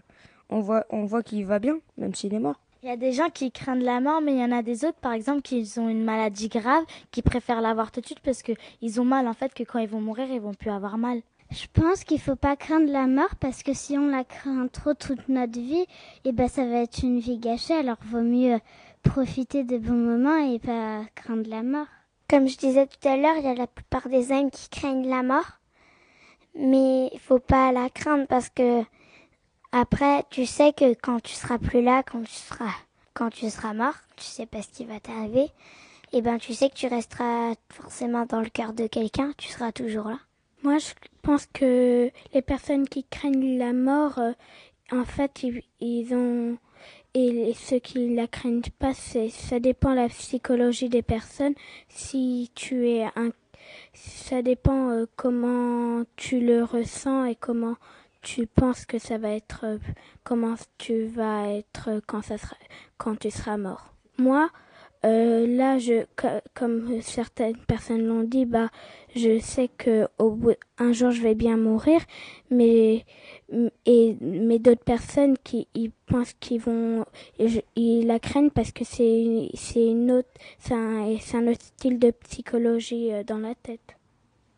[0.50, 2.60] on voit on voit qu'il va bien même s'il est mort.
[2.84, 4.86] Il y a des gens qui craignent la mort, mais il y en a des
[4.86, 8.44] autres, par exemple, qui ont une maladie grave, qui préfèrent l'avoir tout de suite parce
[8.44, 11.24] qu'ils ont mal, en fait, que quand ils vont mourir, ils vont plus avoir mal.
[11.50, 14.94] Je pense qu'il faut pas craindre la mort parce que si on la craint trop
[14.94, 15.86] toute notre vie,
[16.26, 17.74] et ben ça va être une vie gâchée.
[17.74, 18.60] Alors vaut mieux
[19.02, 21.88] profiter des bons moments et pas craindre la mort.
[22.30, 25.08] Comme je disais tout à l'heure, il y a la plupart des hommes qui craignent
[25.08, 25.60] la mort,
[26.56, 28.84] mais il faut pas la craindre parce que
[29.72, 32.74] après, tu sais que quand tu seras plus là, quand tu seras,
[33.14, 35.50] quand tu seras mort, tu sais pas ce qui va t'arriver.
[36.14, 39.34] Et ben, tu sais que tu resteras forcément dans le cœur de quelqu'un.
[39.38, 40.20] Tu seras toujours là.
[40.64, 44.32] Moi, je pense que les personnes qui craignent la mort, euh,
[44.92, 45.46] en fait,
[45.82, 46.58] ils ont
[47.16, 51.54] et ceux qui la craignent pas, ça dépend de la psychologie des personnes.
[51.88, 53.32] Si tu es un,
[53.94, 57.78] ça dépend euh, comment tu le ressens et comment
[58.22, 59.78] tu penses que ça va être, euh,
[60.26, 62.58] comment tu vas être quand ça sera,
[62.98, 63.94] quand tu seras mort.
[64.18, 64.50] Moi,
[65.04, 66.06] euh, là, je,
[66.54, 68.70] comme certaines personnes l'ont dit, bah,
[69.16, 72.02] je sais que au bout un jour je vais bien mourir,
[72.50, 73.06] mais
[73.86, 77.06] et mais d'autres personnes qui ils pensent qu'ils vont,
[77.76, 80.30] ils la craignent parce que c'est c'est une autre,
[80.60, 83.96] c'est un, un autre style de psychologie euh, dans la tête.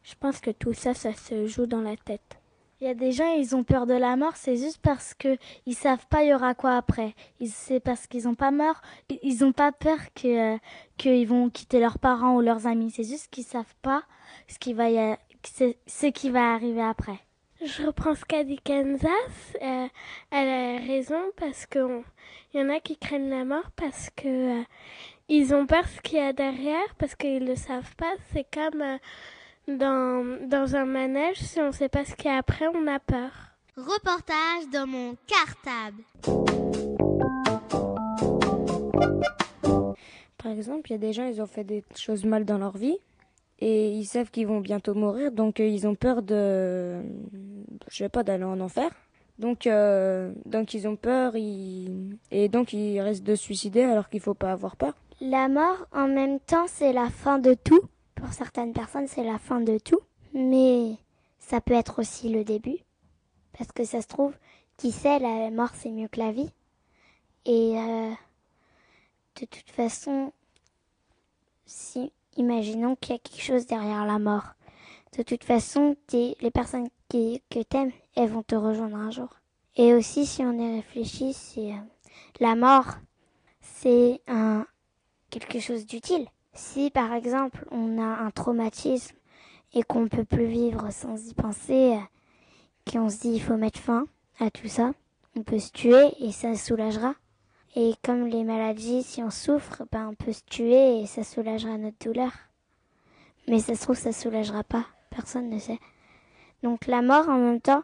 [0.03, 2.36] Je pense que tout ça, ça se joue dans la tête.
[2.79, 5.37] Il y a des gens, ils ont peur de la mort, c'est juste parce que
[5.65, 7.15] ils savent pas il y aura quoi après.
[7.47, 8.81] C'est parce qu'ils ont pas peur,
[9.23, 10.57] ils ont pas peur que euh,
[10.97, 12.91] qu'ils vont quitter leurs parents ou leurs amis.
[12.91, 14.03] C'est juste qu'ils savent pas
[14.47, 17.19] ce qui va ce qui va arriver après.
[17.65, 19.09] Je reprends ce qu'a dit Kansas.
[19.59, 19.87] Euh,
[20.29, 22.03] elle a raison parce que
[22.53, 24.63] il y en a qui craignent la mort parce que euh,
[25.29, 28.13] ils ont peur ce qu'il y a derrière parce qu'ils le savent pas.
[28.31, 28.99] C'est comme
[29.67, 32.87] dans, dans un manège, si on ne sait pas ce qu'il y a après, on
[32.87, 33.31] a peur.
[33.75, 36.03] Reportage dans mon cartable.
[40.37, 42.77] Par exemple, il y a des gens, ils ont fait des choses mal dans leur
[42.77, 42.97] vie
[43.59, 47.01] et ils savent qu'ils vont bientôt mourir, donc euh, ils ont peur de,
[47.89, 48.89] je sais pas, d'aller en enfer.
[49.39, 54.33] Donc, euh, donc ils ont peur, et donc ils restent de suicider alors qu'il faut
[54.33, 54.93] pas avoir peur.
[55.21, 57.81] La mort, en même temps, c'est la fin de tout.
[58.17, 60.01] Pour certaines personnes, c'est la fin de tout,
[60.33, 60.97] mais
[61.39, 62.77] ça peut être aussi le début.
[63.57, 64.35] Parce que ça se trouve,
[64.75, 66.51] qui sait, la mort c'est mieux que la vie.
[67.45, 68.11] Et euh,
[69.39, 70.33] de toute façon,
[71.65, 74.53] si imaginons qu'il y a quelque chose derrière la mort,
[75.17, 79.29] de toute façon, les personnes qui, que t'aimes, elles vont te rejoindre un jour.
[79.75, 81.77] Et aussi, si on y réfléchit, c'est euh,
[82.39, 82.95] la mort,
[83.61, 84.65] c'est un
[85.29, 86.27] quelque chose d'utile.
[86.57, 89.15] Si par exemple on a un traumatisme
[89.73, 93.57] et qu'on ne peut plus vivre sans y penser, euh, qu'on se dit il faut
[93.57, 94.07] mettre fin
[94.39, 94.91] à tout ça,
[95.35, 97.13] on peut se tuer et ça soulagera.
[97.75, 101.77] Et comme les maladies, si on souffre, ben on peut se tuer et ça soulagera
[101.77, 102.31] notre douleur.
[103.47, 104.85] Mais ça se trouve, ça soulagera pas.
[105.11, 105.79] Personne ne sait.
[106.63, 107.83] Donc la mort, en même temps,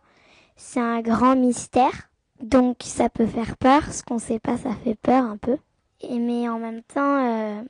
[0.55, 2.09] c'est un grand mystère.
[2.41, 3.93] Donc ça peut faire peur.
[3.93, 5.59] Ce qu'on sait pas, ça fait peur un peu.
[6.01, 7.61] Et mais en même temps, euh,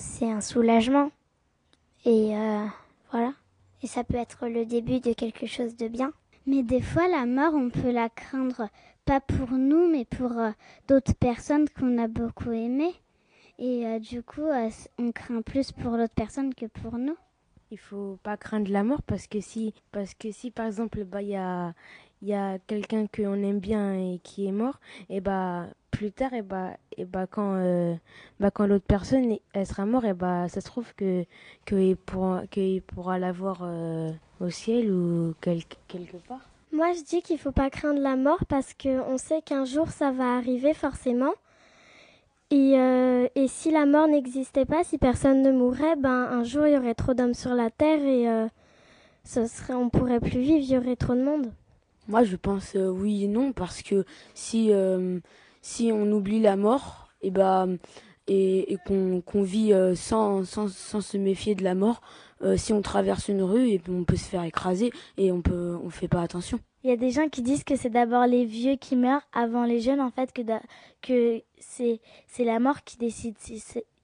[0.00, 1.10] c'est un soulagement.
[2.04, 2.66] Et euh,
[3.12, 3.34] voilà.
[3.82, 6.12] Et ça peut être le début de quelque chose de bien.
[6.46, 8.68] Mais des fois, la mort, on peut la craindre
[9.04, 10.50] pas pour nous, mais pour euh,
[10.88, 12.94] d'autres personnes qu'on a beaucoup aimées.
[13.58, 14.48] Et euh, du coup,
[14.98, 17.16] on craint plus pour l'autre personne que pour nous.
[17.70, 21.22] Il faut pas craindre la mort parce que si, parce que si par exemple, bah,
[21.22, 21.72] il y a,
[22.28, 26.42] y a quelqu'un qu'on aime bien et qui est mort, et bah plus tard, et
[26.42, 27.94] bah, et bah quand, euh,
[28.38, 31.24] bah quand l'autre personne elle sera morte, et bah ça se trouve que
[31.66, 34.10] qu'il pourra, qu'il pourra la voir euh,
[34.40, 36.40] au ciel ou quelque, quelque part.
[36.72, 39.88] Moi, je dis qu'il faut pas craindre la mort parce que on sait qu'un jour
[39.88, 41.32] ça va arriver forcément.
[42.52, 46.66] Et, euh, et si la mort n'existait pas, si personne ne mourrait, ben un jour
[46.66, 48.48] il y aurait trop d'hommes sur la terre et
[49.24, 51.52] ce serait, on pourrait plus vivre, il y aurait trop de monde.
[52.10, 54.04] Moi, je pense oui et non parce que
[54.34, 54.70] si
[55.62, 57.66] si on oublie la mort, et bah
[58.30, 62.00] et, et qu'on vit euh, sans, sans, sans, se méfier de la mort,
[62.42, 65.76] euh, si on traverse une rue, et on peut se faire écraser et on peut
[65.82, 66.60] on fait pas attention.
[66.84, 69.64] Il y a des gens qui disent que c'est d'abord les vieux qui meurent avant
[69.64, 70.42] les jeunes, en fait, que,
[71.02, 73.34] que c'est c'est la mort qui décide.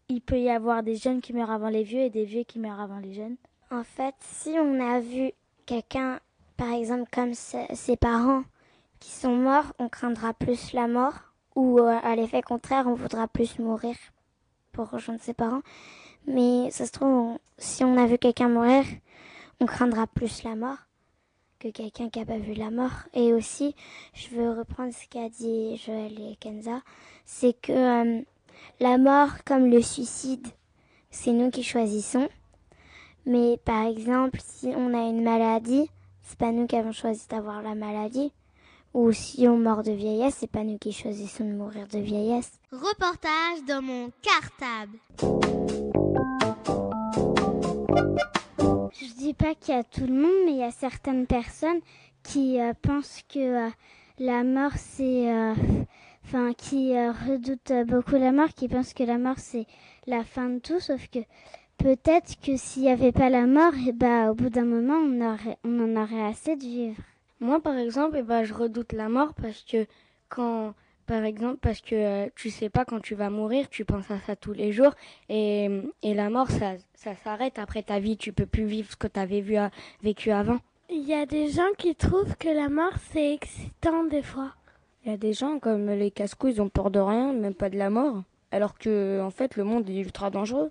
[0.08, 2.58] il peut y avoir des jeunes qui meurent avant les vieux et des vieux qui
[2.58, 3.36] meurent avant les jeunes.
[3.70, 5.30] En fait, si on a vu
[5.66, 6.20] quelqu'un,
[6.56, 8.42] par exemple, comme ses parents
[9.00, 11.14] qui sont morts, on craindra plus la mort
[11.54, 13.94] ou euh, à l'effet contraire, on voudra plus mourir
[14.72, 15.62] pour rejoindre ses parents.
[16.26, 18.84] Mais ça se trouve, si on a vu quelqu'un mourir,
[19.60, 20.78] on craindra plus la mort
[21.58, 23.04] que quelqu'un qui n'a pas vu la mort.
[23.14, 23.74] Et aussi,
[24.12, 26.82] je veux reprendre ce qu'a dit Joël et Kenza,
[27.24, 28.22] c'est que euh,
[28.80, 30.46] la mort, comme le suicide,
[31.10, 32.28] c'est nous qui choisissons.
[33.24, 35.90] Mais par exemple, si on a une maladie,
[36.26, 38.32] c'est pas nous qui avons choisi d'avoir la maladie
[38.94, 42.50] ou si on meurt de vieillesse, c'est pas nous qui choisissons de mourir de vieillesse.
[42.72, 44.98] Reportage dans mon cartable.
[48.92, 51.80] Je dis pas qu'il y a tout le monde, mais il y a certaines personnes
[52.24, 53.70] qui euh, pensent que euh,
[54.18, 55.54] la mort c'est euh,
[56.24, 59.66] enfin qui redoutent beaucoup la mort, qui pensent que la mort c'est
[60.06, 61.20] la fin de tout, sauf que
[61.78, 64.94] peut-être que s'il n'y avait pas la mort, et eh bah, au bout d'un moment
[64.94, 67.02] on, aurait, on en aurait assez de vivre.
[67.40, 69.86] Moi, par exemple, eh ben, je redoute la mort parce que
[70.28, 70.74] quand,
[71.06, 74.18] par exemple, parce que euh, tu sais pas quand tu vas mourir, tu penses à
[74.20, 74.94] ça tous les jours
[75.28, 75.68] et,
[76.02, 78.16] et la mort, ça, ça s'arrête après ta vie.
[78.16, 79.56] Tu peux plus vivre ce que tu avais vu,
[80.02, 80.58] vécu avant.
[80.88, 84.52] Il y a des gens qui trouvent que la mort c'est excitant des fois.
[85.04, 87.68] Il y a des gens comme les casse ils ont peur de rien, même pas
[87.68, 88.22] de la mort.
[88.56, 90.70] Alors que, en fait, le monde est ultra dangereux.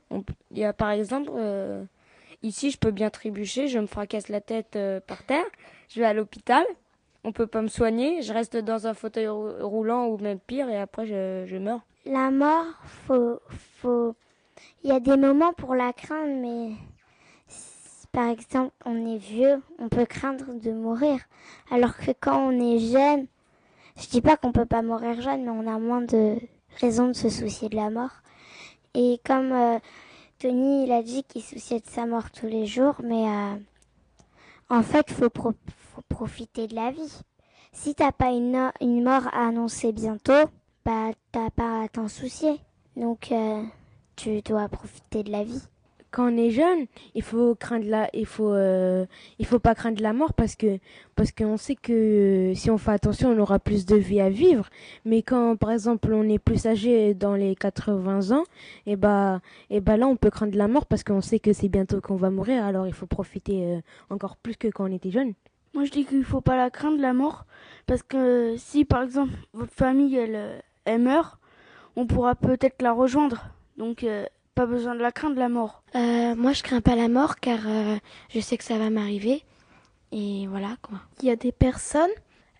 [0.49, 1.83] Il y a par exemple, euh,
[2.41, 5.45] ici, je peux bien trébucher, je me fracasse la tête euh, par terre,
[5.89, 6.65] je vais à l'hôpital,
[7.23, 10.79] on peut pas me soigner, je reste dans un fauteuil roulant ou même pire et
[10.79, 11.81] après je, meurs.
[12.07, 12.65] La mort,
[14.83, 16.71] il y a des moments pour la craindre, mais
[18.11, 21.19] par exemple, on est vieux, on peut craindre de mourir.
[21.69, 23.27] Alors que quand on est jeune,
[23.95, 26.39] je dis pas qu'on peut pas mourir jeune, mais on a moins de
[26.79, 28.21] raisons de se soucier de la mort.
[28.93, 29.79] Et comme euh,
[30.39, 33.55] Tony, il a dit qu'il souciait de sa mort tous les jours, mais euh,
[34.69, 37.21] en fait, faut, faut profiter de la vie.
[37.71, 40.49] Si t'as pas une, une mort à annoncer bientôt,
[40.85, 42.59] bah t'as pas à t'en soucier.
[42.95, 43.63] Donc euh,
[44.15, 45.61] tu dois profiter de la vie
[46.15, 49.05] quand on est jeune, il faut craindre la, il faut, euh,
[49.37, 50.79] il faut pas craindre la mort parce que,
[51.17, 54.69] parce qu'on sait que si on fait attention, on aura plus de vie à vivre.
[55.03, 58.43] Mais quand, par exemple, on est plus âgé dans les 80 ans,
[58.85, 61.39] et eh bah, et eh bah là, on peut craindre la mort parce qu'on sait
[61.39, 62.63] que c'est bientôt qu'on va mourir.
[62.63, 65.33] Alors, il faut profiter euh, encore plus que quand on était jeune.
[65.73, 67.45] Moi, je dis qu'il faut pas la craindre la mort
[67.87, 71.37] parce que si, par exemple, votre famille elle, elle meurt,
[71.97, 73.49] on pourra peut-être la rejoindre.
[73.77, 74.25] Donc euh,
[74.55, 75.83] pas besoin de la craindre, la mort.
[75.95, 77.97] Euh, moi, je crains pas la mort car euh,
[78.29, 79.43] je sais que ça va m'arriver.
[80.11, 80.99] Et voilà quoi.
[81.21, 82.09] Il y a des personnes,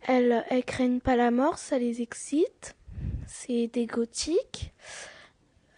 [0.06, 2.76] elles, elles craignent pas la mort, ça les excite.
[3.28, 4.74] C'est des gothiques.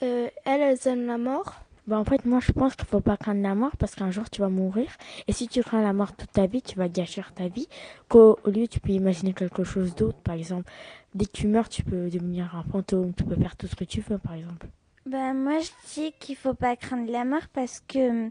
[0.02, 1.54] Euh, elles, elles aiment la mort.
[1.86, 4.30] Bah en fait, moi, je pense qu'il faut pas craindre la mort parce qu'un jour,
[4.30, 4.90] tu vas mourir.
[5.28, 7.70] Et si tu crains la mort toute ta vie, tu vas gâcher ta vie.
[8.10, 10.18] Qu'au lieu, tu peux imaginer quelque chose d'autre.
[10.18, 10.70] Par exemple,
[11.16, 13.14] dès que tu meurs, tu peux devenir un fantôme.
[13.14, 14.68] Tu peux faire tout ce que tu veux, par exemple.
[15.08, 18.30] Ben, moi, je dis qu'il faut pas craindre la mort parce que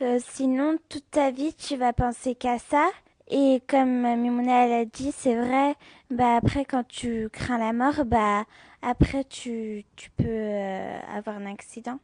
[0.00, 2.88] euh, sinon, toute ta vie, tu vas penser qu'à ça.
[3.28, 5.74] Et comme Mimouna elle a dit, c'est vrai,
[6.10, 8.44] bah après quand tu crains la mort, bah
[8.80, 11.98] après tu, tu peux euh, avoir un accident.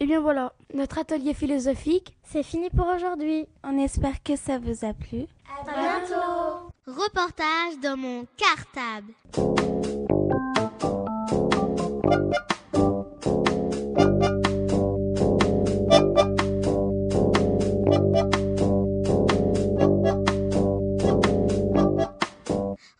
[0.00, 3.46] Et eh bien voilà, notre atelier philosophique, c'est fini pour aujourd'hui.
[3.62, 5.26] On espère que ça vous a plu.
[5.48, 6.72] À bientôt.
[6.86, 9.12] Reportage dans mon cartable.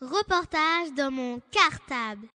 [0.01, 2.27] Reportage dans mon cartable.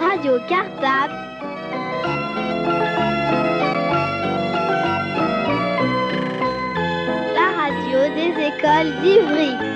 [0.00, 1.21] Radio Cartable.
[8.82, 9.71] La radio des écoles d'Ivry.